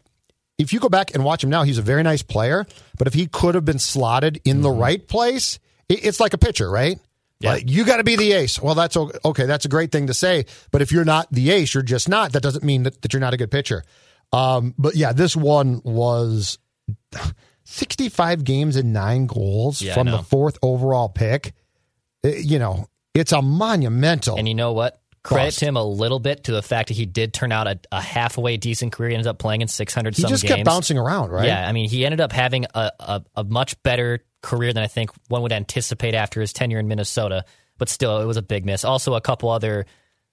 if 0.58 0.72
you 0.72 0.80
go 0.80 0.88
back 0.88 1.14
and 1.14 1.26
watch 1.26 1.44
him 1.44 1.50
now, 1.50 1.64
he's 1.64 1.78
a 1.78 1.82
very 1.82 2.04
nice 2.04 2.22
player. 2.24 2.66
But 2.98 3.08
if 3.08 3.14
he 3.14 3.28
could 3.28 3.54
have 3.56 3.66
been 3.66 3.80
slotted 3.80 4.40
in 4.46 4.62
the 4.62 4.72
right 4.72 5.06
place, 5.06 5.60
it, 5.90 6.06
it's 6.06 6.22
like 6.22 6.34
a 6.34 6.38
pitcher, 6.38 6.70
right? 6.72 6.98
Yeah. 7.42 7.52
Like, 7.54 7.70
you 7.70 7.84
got 7.84 7.98
to 7.98 8.06
be 8.06 8.16
the 8.16 8.32
ace. 8.32 8.62
Well, 8.62 8.76
that's 8.76 8.96
okay. 8.96 9.46
That's 9.46 9.66
a 9.66 9.68
great 9.68 9.92
thing 9.92 10.08
to 10.08 10.14
say. 10.14 10.46
But 10.72 10.82
if 10.82 10.94
you're 10.94 11.04
not 11.04 11.28
the 11.32 11.52
ace, 11.52 11.74
you're 11.74 11.84
just 11.84 12.08
not. 12.08 12.32
That 12.32 12.44
doesn't 12.44 12.64
mean 12.64 12.84
that, 12.84 13.02
that 13.02 13.12
you're 13.12 13.20
not 13.20 13.34
a 13.34 13.38
good 13.38 13.52
pitcher. 13.52 13.84
Um, 14.32 14.74
but 14.78 14.96
yeah, 14.96 15.12
this 15.12 15.36
one 15.36 15.82
was 15.84 16.60
65 17.66 18.46
games 18.46 18.78
and 18.78 18.94
nine 18.94 19.26
goals 19.26 19.82
Yeah, 19.82 19.96
from 19.96 20.08
the 20.08 20.20
fourth 20.20 20.58
overall 20.62 21.10
pick. 21.10 21.54
Uh, 22.24 22.30
You 22.30 22.60
know, 22.60 22.88
it's 23.14 23.34
a 23.34 23.42
monumental. 23.42 24.38
And 24.38 24.48
you 24.48 24.56
know 24.56 24.72
what? 24.74 25.01
Credit 25.24 25.46
Cost. 25.50 25.60
him 25.60 25.78
a 25.78 25.84
little 25.84 26.20
bit 26.20 26.46
to 26.46 26.52
the 26.52 26.64
fact 26.64 26.88
that 26.88 26.96
he 26.96 27.06
did 27.06 27.34
turn 27.34 27.52
out 27.52 27.68
a, 27.68 27.80
a 27.92 28.02
halfway 28.02 28.58
decent 28.58 28.92
career. 28.92 29.10
He 29.10 29.16
ended 29.16 29.28
up 29.28 29.38
playing 29.38 29.62
in 29.62 29.68
600 29.68 30.16
he 30.16 30.24
just 30.24 30.44
games. 30.44 30.56
kept 30.56 30.66
bouncing 30.66 30.98
around, 30.98 31.30
right? 31.30 31.46
Yeah, 31.46 31.68
I 31.68 31.72
mean, 31.74 31.88
he 31.88 32.06
ended 32.06 32.22
up 32.22 32.32
having 32.32 32.66
a, 32.74 32.92
a, 33.00 33.24
a 33.36 33.44
much 33.44 33.82
better 33.84 34.24
career 34.42 34.74
than 34.74 34.82
I 34.84 34.88
think 34.88 35.12
one 35.28 35.44
would 35.44 35.52
anticipate 35.52 36.16
after 36.16 36.42
his 36.42 36.54
tenure 36.54 36.80
in 36.80 36.88
Minnesota. 36.88 37.46
But 37.78 37.90
still, 37.90 38.20
it 38.20 38.26
was 38.26 38.38
a 38.38 38.42
big 38.42 38.66
miss. 38.66 38.84
Also, 38.84 39.14
a 39.14 39.22
couple 39.22 39.50
other 39.50 39.86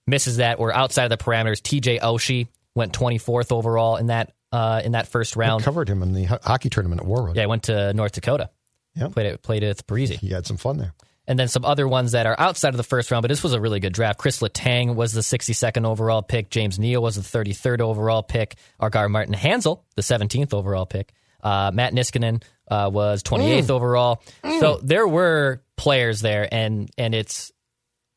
misses 0.06 0.38
that 0.38 0.58
were 0.58 0.74
outside 0.74 1.04
of 1.04 1.10
the 1.18 1.22
parameters. 1.22 1.60
TJ 1.60 2.00
Oshie 2.00 2.48
went 2.74 2.92
24th 2.92 3.52
overall 3.52 3.96
in 3.96 4.06
that 4.06 4.32
uh, 4.52 4.80
in 4.84 4.92
that 4.92 5.08
first 5.08 5.36
round. 5.36 5.62
Covered 5.64 5.88
him 5.88 6.02
in 6.02 6.14
the 6.14 6.24
ho- 6.24 6.38
hockey 6.42 6.70
tournament 6.70 7.02
at 7.02 7.06
Warroad. 7.06 7.34
Yeah, 7.36 7.42
he 7.42 7.46
went 7.46 7.64
to 7.64 7.92
North 7.92 8.12
Dakota. 8.12 8.48
Yeah, 8.94 9.08
Played 9.08 9.26
it, 9.26 9.42
played 9.42 9.62
it 9.62 9.68
with 9.68 9.86
Breezy. 9.86 10.16
He 10.16 10.30
had 10.30 10.46
some 10.46 10.56
fun 10.56 10.78
there. 10.78 10.94
And 11.28 11.38
then 11.38 11.46
some 11.46 11.64
other 11.64 11.86
ones 11.86 12.12
that 12.12 12.26
are 12.26 12.34
outside 12.38 12.70
of 12.70 12.78
the 12.78 12.82
first 12.82 13.10
round, 13.12 13.22
but 13.22 13.28
this 13.28 13.42
was 13.44 13.52
a 13.52 13.60
really 13.60 13.78
good 13.78 13.92
draft. 13.92 14.18
Chris 14.18 14.40
Letang 14.40 14.94
was 14.96 15.12
the 15.12 15.20
62nd 15.20 15.84
overall 15.84 16.22
pick. 16.22 16.48
James 16.50 16.78
Neal 16.78 17.02
was 17.02 17.14
the 17.16 17.20
33rd 17.38 17.80
overall 17.82 18.22
pick. 18.22 18.56
Guy 18.90 19.06
Martin 19.08 19.34
Hanzal, 19.34 19.82
the 19.94 20.02
17th 20.02 20.54
overall 20.54 20.86
pick. 20.86 21.12
Uh, 21.42 21.70
Matt 21.72 21.92
Niskanen 21.92 22.42
uh, 22.70 22.90
was 22.92 23.22
28th 23.22 23.64
Mm. 23.66 23.70
overall. 23.70 24.22
So 24.58 24.80
there 24.82 25.06
were 25.06 25.62
players 25.76 26.20
there, 26.22 26.48
and 26.52 26.90
and 26.98 27.14
it's 27.14 27.52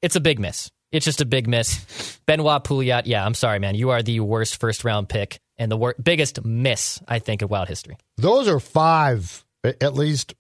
it's 0.02 0.16
a 0.16 0.20
big 0.22 0.40
miss. 0.40 0.72
It's 0.92 1.06
just 1.06 1.22
a 1.22 1.26
big 1.26 1.48
miss. 1.48 2.18
Benoit 2.26 2.64
Pouliot, 2.64 3.04
yeah, 3.06 3.26
I'm 3.26 3.34
sorry, 3.36 3.60
man. 3.60 3.76
You 3.76 3.92
are 3.92 4.02
the 4.02 4.22
worst 4.22 4.60
first 4.60 4.84
round 4.84 5.08
pick 5.10 5.40
and 5.58 5.72
the 5.72 5.78
wor- 5.78 5.96
biggest 6.02 6.44
miss, 6.44 7.00
I 7.08 7.20
think, 7.20 7.42
in 7.42 7.48
Wild 7.50 7.68
history. 7.68 7.98
Those 8.18 8.48
are 8.48 8.60
five, 8.60 9.46
at 9.64 9.94
least 9.94 10.34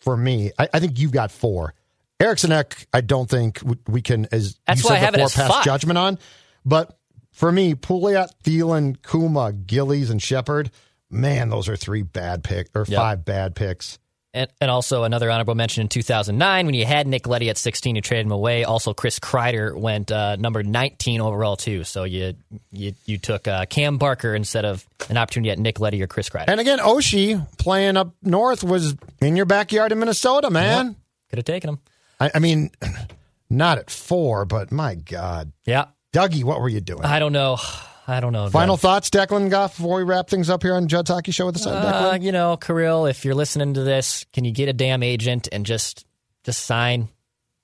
for 0.00 0.16
me. 0.16 0.50
I, 0.58 0.68
I 0.74 0.80
think 0.80 0.98
you've 0.98 1.12
got 1.12 1.30
four. 1.30 1.74
Eriksson 2.20 2.52
Ek, 2.52 2.86
I 2.92 3.00
don't 3.02 3.28
think 3.28 3.60
we- 3.86 4.02
can, 4.02 4.26
as 4.32 4.58
That's 4.66 4.82
you 4.82 4.88
said 4.88 5.02
I 5.04 5.10
before, 5.10 5.28
pass 5.28 5.50
five. 5.50 5.64
judgment 5.64 5.98
on. 5.98 6.18
But 6.64 6.96
for 7.32 7.52
me, 7.52 7.74
Pouliot, 7.74 8.30
Thill, 8.42 8.94
Cuma, 9.02 9.52
Gillies, 9.52 10.08
and 10.10 10.20
Sheppard, 10.22 10.70
man, 11.10 11.50
those 11.50 11.68
are 11.68 11.76
three 11.76 12.02
bad 12.02 12.42
picks 12.42 12.70
or 12.74 12.84
Yep. 12.88 12.96
five 12.98 13.24
bad 13.24 13.54
picks. 13.54 13.98
And, 14.32 14.50
and 14.60 14.70
also 14.70 15.04
another 15.04 15.30
honorable 15.30 15.54
mention 15.54 15.80
in 15.82 15.88
2009 15.88 16.66
when 16.66 16.74
you 16.74 16.84
had 16.84 17.06
Nick 17.06 17.26
Leddy 17.26 17.48
at 17.48 17.56
16, 17.56 17.96
you 17.96 18.02
traded 18.02 18.26
him 18.26 18.32
away. 18.32 18.64
Also, 18.64 18.92
Chris 18.92 19.18
Kreider 19.18 19.74
went 19.74 20.12
uh, 20.12 20.36
number 20.36 20.62
19 20.62 21.22
overall 21.22 21.56
too. 21.56 21.84
So 21.84 22.04
you 22.04 22.34
you 22.70 22.92
you 23.06 23.16
took 23.16 23.48
uh, 23.48 23.64
Cam 23.64 23.96
Barker 23.96 24.34
instead 24.34 24.66
of 24.66 24.86
an 25.08 25.16
opportunity 25.16 25.50
at 25.52 25.58
Nick 25.58 25.80
Leddy 25.80 26.02
or 26.02 26.06
Chris 26.06 26.28
Kreider. 26.28 26.48
And 26.48 26.60
again, 26.60 26.80
Oshie 26.80 27.46
playing 27.56 27.96
up 27.96 28.14
north 28.22 28.62
was 28.62 28.94
in 29.22 29.36
your 29.36 29.46
backyard 29.46 29.92
in 29.92 30.00
Minnesota, 30.00 30.50
man. 30.50 30.96
Could 31.30 31.38
have 31.38 31.46
taken 31.46 31.70
him. 31.70 31.78
I, 32.20 32.30
I 32.34 32.38
mean, 32.38 32.70
not 33.50 33.78
at 33.78 33.90
four, 33.90 34.44
but 34.44 34.72
my 34.72 34.94
God. 34.94 35.52
Yeah, 35.64 35.86
Dougie, 36.12 36.44
what 36.44 36.60
were 36.60 36.68
you 36.68 36.80
doing? 36.80 37.04
I 37.04 37.18
don't 37.18 37.32
know. 37.32 37.58
I 38.08 38.20
don't 38.20 38.32
know. 38.32 38.48
Final 38.50 38.76
Doug. 38.76 38.80
thoughts, 38.82 39.10
Declan 39.10 39.50
Goff, 39.50 39.76
before 39.76 39.96
we 39.96 40.04
wrap 40.04 40.28
things 40.30 40.48
up 40.48 40.62
here 40.62 40.76
on 40.76 40.86
Judd's 40.86 41.10
Hockey 41.10 41.32
Show 41.32 41.46
with 41.46 41.56
the 41.56 41.58
Sun, 41.58 41.74
Uh, 41.74 42.16
you 42.20 42.30
know, 42.30 42.56
Kirill, 42.56 43.06
if 43.06 43.24
you're 43.24 43.34
listening 43.34 43.74
to 43.74 43.82
this, 43.82 44.24
can 44.32 44.44
you 44.44 44.52
get 44.52 44.68
a 44.68 44.72
damn 44.72 45.02
agent 45.02 45.48
and 45.50 45.66
just 45.66 46.06
just 46.44 46.64
sign? 46.64 47.08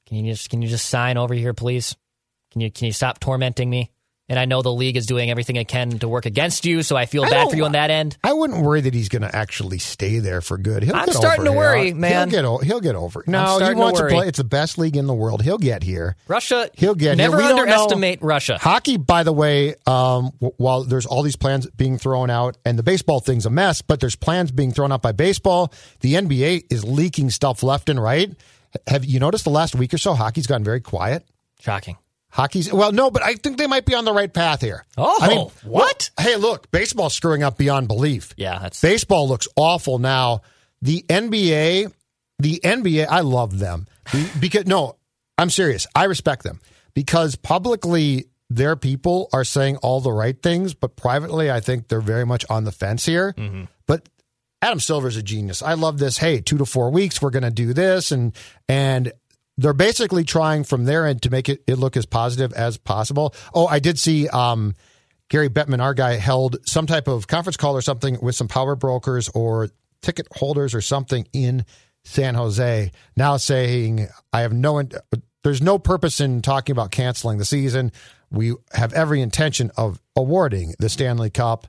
Can 0.07 0.17
you 0.17 0.33
just 0.33 0.51
can 0.51 0.61
you 0.61 0.67
just 0.69 0.87
sign 0.89 1.17
over 1.17 1.33
here, 1.33 1.55
please? 1.55 1.95
Can 2.51 2.61
you 2.61 2.73
can 2.73 2.87
you 2.87 2.93
stop 2.93 3.21
tormenting 3.21 3.71
me? 3.71 3.93
And 4.33 4.39
I 4.39 4.47
know 4.47 4.63
the 4.63 4.73
league 4.73 4.97
is 4.97 5.05
doing 5.05 5.31
everything 5.31 5.57
it 5.57 5.69
can 5.69 5.99
to 5.99 6.09
work 6.09 6.25
against 6.25 6.65
you, 6.65 6.83
so 6.83 6.97
I 6.97 7.05
feel 7.05 7.23
I 7.23 7.29
bad 7.29 7.51
for 7.51 7.57
you 7.57 7.67
on 7.67 7.73
that 7.73 7.91
end. 7.91 8.17
I 8.25 8.33
wouldn't 8.33 8.63
worry 8.63 8.81
that 8.81 8.95
he's 8.95 9.11
going 9.11 9.21
to 9.21 9.37
actually 9.37 9.77
stay 9.77 10.21
there 10.21 10.41
for 10.41 10.57
good. 10.57 10.83
He'll 10.83 10.97
I'm 10.97 11.05
get 11.05 11.15
starting 11.17 11.47
over 11.47 11.55
to 11.55 11.59
worry, 11.59 11.85
here. 11.89 11.95
man. 11.97 12.31
He'll 12.31 12.39
get, 12.41 12.45
o- 12.47 12.57
he'll 12.57 12.81
get 12.81 12.95
over. 12.95 13.21
it. 13.21 13.29
No, 13.29 13.43
he 13.43 13.57
starting 13.57 13.77
to 13.77 13.83
wants 13.83 14.01
to, 14.01 14.07
play. 14.09 14.29
It's 14.29 14.39
the 14.39 14.45
best 14.45 14.79
league 14.79 14.97
in 14.97 15.07
the 15.07 15.13
world. 15.13 15.43
He'll 15.43 15.59
get 15.59 15.83
here. 15.83 16.17
Russia, 16.29 16.71
He'll 16.73 16.95
get 16.95 17.19
never 17.19 17.37
here. 17.37 17.45
We 17.47 17.51
don't 17.51 17.61
underestimate 17.61 18.23
Russia. 18.23 18.57
Hockey, 18.59 18.97
by 18.97 19.23
the 19.23 19.35
way, 19.35 19.75
um, 19.87 20.31
w- 20.41 20.55
while 20.57 20.85
there's 20.85 21.05
all 21.05 21.23
these 21.23 21.37
plans 21.37 21.67
being 21.67 21.99
thrown 21.99 22.31
out, 22.31 22.57
and 22.65 22.79
the 22.79 22.83
baseball 22.83 23.21
thing's 23.21 23.45
a 23.45 23.51
mess, 23.51 23.83
but 23.83 24.01
there's 24.01 24.17
plans 24.17 24.51
being 24.51 24.73
thrown 24.73 24.93
out 24.93 25.03
by 25.03 25.13
baseball. 25.13 25.75
The 26.01 26.15
NBA 26.15 26.73
is 26.73 26.85
leaking 26.87 27.29
stuff 27.29 27.63
left 27.63 27.91
and 27.91 28.03
right. 28.03 28.33
Have 28.87 29.05
you 29.05 29.21
noticed 29.21 29.45
the 29.45 29.51
last 29.51 29.75
week 29.75 29.93
or 29.93 29.99
so, 29.99 30.15
hockey's 30.15 30.47
gotten 30.47 30.65
very 30.65 30.81
quiet? 30.81 31.23
Shocking. 31.61 31.99
Hockey's 32.33 32.73
well, 32.73 32.93
no, 32.93 33.11
but 33.11 33.23
I 33.23 33.35
think 33.35 33.59
they 33.59 33.67
might 33.67 33.85
be 33.85 33.95
on 33.95 34.05
the 34.07 34.13
right 34.13 34.33
path 34.33 34.63
here. 34.63 34.85
Oh, 34.97 35.19
I 35.21 35.29
mean, 35.29 35.49
what? 35.65 36.11
look- 36.17 36.27
hey, 36.27 36.37
look, 36.37 36.71
baseball's 36.71 37.15
screwing 37.15 37.43
up 37.43 37.59
beyond 37.59 37.89
belief. 37.89 38.33
Yeah, 38.39 38.59
that's 38.59 38.81
Baseball 38.81 39.29
looks 39.29 39.47
awful 39.55 39.99
now. 39.99 40.41
The 40.81 41.05
NBA, 41.09 41.93
the 42.39 42.61
NBA, 42.65 43.07
I 43.09 43.21
love 43.21 43.59
them 43.59 43.87
The- 44.13 44.31
because 44.41 44.67
no, 44.67 44.97
I'm 45.37 45.51
serious. 45.51 45.87
I 45.95 46.05
respect 46.05 46.43
them 46.43 46.61
because 46.95 47.37
publicly 47.37 48.27
their 48.49 48.77
people 48.77 49.29
are 49.33 49.45
saying 49.45 49.77
all 49.79 50.01
the 50.01 50.13
right 50.13 50.41
things, 50.43 50.73
but 50.75 50.97
privately, 50.97 51.51
I 51.51 51.61
think 51.61 51.89
they're 51.89 52.01
very 52.01 52.25
much 52.27 52.45
on 52.49 52.65
the 52.65 52.73
fence 52.73 53.05
here. 53.05 53.35
Mm-hmm. 53.37 53.65
But 53.87 54.09
Adam 54.63 54.79
Silver's 54.81 55.17
a 55.17 55.23
genius. 55.23 55.63
I 55.63 55.75
love 55.75 55.99
this. 55.99 56.17
Hey, 56.19 56.41
two 56.41 56.57
to 56.59 56.65
four 56.65 56.91
weeks, 56.91 57.21
we're 57.21 57.31
going 57.31 57.43
to 57.43 57.51
do 57.51 57.73
this, 57.75 58.11
and 58.13 58.35
and 58.69 59.13
they're 59.63 59.73
basically 59.73 60.25
trying 60.25 60.65
from 60.65 60.85
their 60.85 61.07
end 61.07 61.23
to 61.23 61.31
make 61.31 61.49
it, 61.49 61.63
it 61.67 61.77
look 61.77 61.97
as 61.97 62.05
positive 62.05 62.53
as 62.53 62.77
possible. 62.77 63.35
Oh, 63.55 63.67
I 63.67 63.79
did 63.79 63.99
see 63.99 64.29
um, 64.29 64.75
Gary 65.29 65.49
Bettman, 65.49 65.81
our 65.81 65.95
guy, 65.95 66.17
held 66.17 66.57
some 66.67 66.87
type 66.87 67.09
of 67.09 67.27
conference 67.27 67.57
call 67.57 67.77
or 67.77 67.81
something 67.81 68.19
with 68.21 68.35
some 68.35 68.49
power 68.49 68.75
brokers 68.77 69.29
or 69.31 69.71
ticket 70.03 70.27
holders 70.35 70.75
or 70.75 70.81
something 70.81 71.27
in 71.33 71.65
San 72.05 72.35
Jose. 72.35 72.91
Now 73.17 73.37
saying, 73.37 74.09
I 74.33 74.41
have 74.41 74.53
no, 74.53 74.79
in- 74.79 74.91
there's 75.45 75.63
no 75.63 75.79
purpose 75.79 76.21
in 76.21 76.43
talking 76.43 76.73
about 76.73 76.91
canceling 76.91 77.39
the 77.39 77.45
season. 77.45 77.93
We 78.31 78.55
have 78.73 78.93
every 78.93 79.21
intention 79.21 79.71
of 79.77 80.01
awarding 80.17 80.75
the 80.81 80.89
Stanley 80.89 81.31
Cup. 81.31 81.69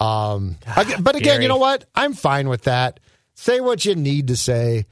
Um, 0.00 0.56
again- 0.76 1.02
but 1.02 1.14
again, 1.14 1.34
Gary. 1.34 1.42
you 1.44 1.48
know 1.48 1.58
what? 1.58 1.84
I'm 1.94 2.14
fine 2.14 2.48
with 2.48 2.62
that. 2.62 2.98
Say 3.34 3.60
what 3.60 3.84
you 3.84 3.94
need 3.94 4.28
to 4.28 4.36
say, 4.36 4.86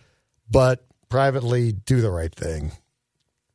but 0.49 0.86
privately 1.09 1.73
do 1.73 2.01
the 2.01 2.11
right 2.11 2.35
thing. 2.35 2.73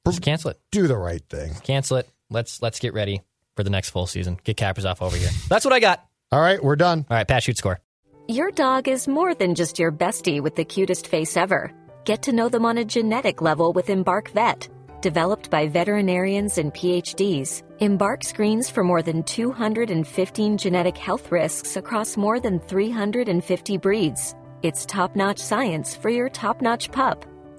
just 0.05 0.21
cancel 0.21 0.51
it. 0.51 0.59
Do 0.71 0.87
the 0.87 0.97
right 0.97 1.23
thing. 1.29 1.53
Cancel 1.63 1.97
it. 1.97 2.09
Let's 2.29 2.61
let's 2.61 2.79
get 2.79 2.93
ready 2.93 3.21
for 3.55 3.63
the 3.63 3.69
next 3.69 3.89
full 3.89 4.07
season. 4.07 4.39
Get 4.43 4.57
Kaprizov 4.57 5.01
over 5.01 5.15
here. 5.15 5.29
That's 5.49 5.65
what 5.65 5.73
I 5.73 5.79
got. 5.79 6.05
All 6.31 6.39
right, 6.39 6.63
we're 6.63 6.77
done. 6.77 7.05
All 7.09 7.17
right, 7.17 7.27
pass 7.27 7.43
shoot 7.43 7.57
score. 7.57 7.79
Your 8.27 8.51
dog 8.51 8.87
is 8.87 9.07
more 9.07 9.35
than 9.35 9.55
just 9.55 9.77
your 9.77 9.91
bestie 9.91 10.41
with 10.41 10.55
the 10.55 10.63
cutest 10.63 11.07
face 11.07 11.35
ever. 11.35 11.73
Get 12.05 12.23
to 12.23 12.31
know 12.31 12.47
them 12.49 12.65
on 12.65 12.77
a 12.77 12.85
genetic 12.85 13.41
level 13.41 13.73
with 13.73 13.89
Embark 13.89 14.29
Vet. 14.31 14.69
Developed 15.01 15.49
by 15.49 15.67
veterinarians 15.67 16.57
and 16.57 16.73
PhDs, 16.73 17.63
Embark 17.79 18.23
screens 18.23 18.69
for 18.69 18.83
more 18.83 19.01
than 19.01 19.23
215 19.23 20.57
genetic 20.57 20.95
health 20.95 21.31
risks 21.31 21.75
across 21.75 22.15
more 22.15 22.39
than 22.39 22.59
350 22.59 23.77
breeds. 23.77 24.35
It's 24.61 24.85
top 24.85 25.15
notch 25.15 25.39
science 25.39 25.95
for 25.95 26.09
your 26.09 26.29
top 26.29 26.61
notch 26.61 26.91
pup. 26.91 27.25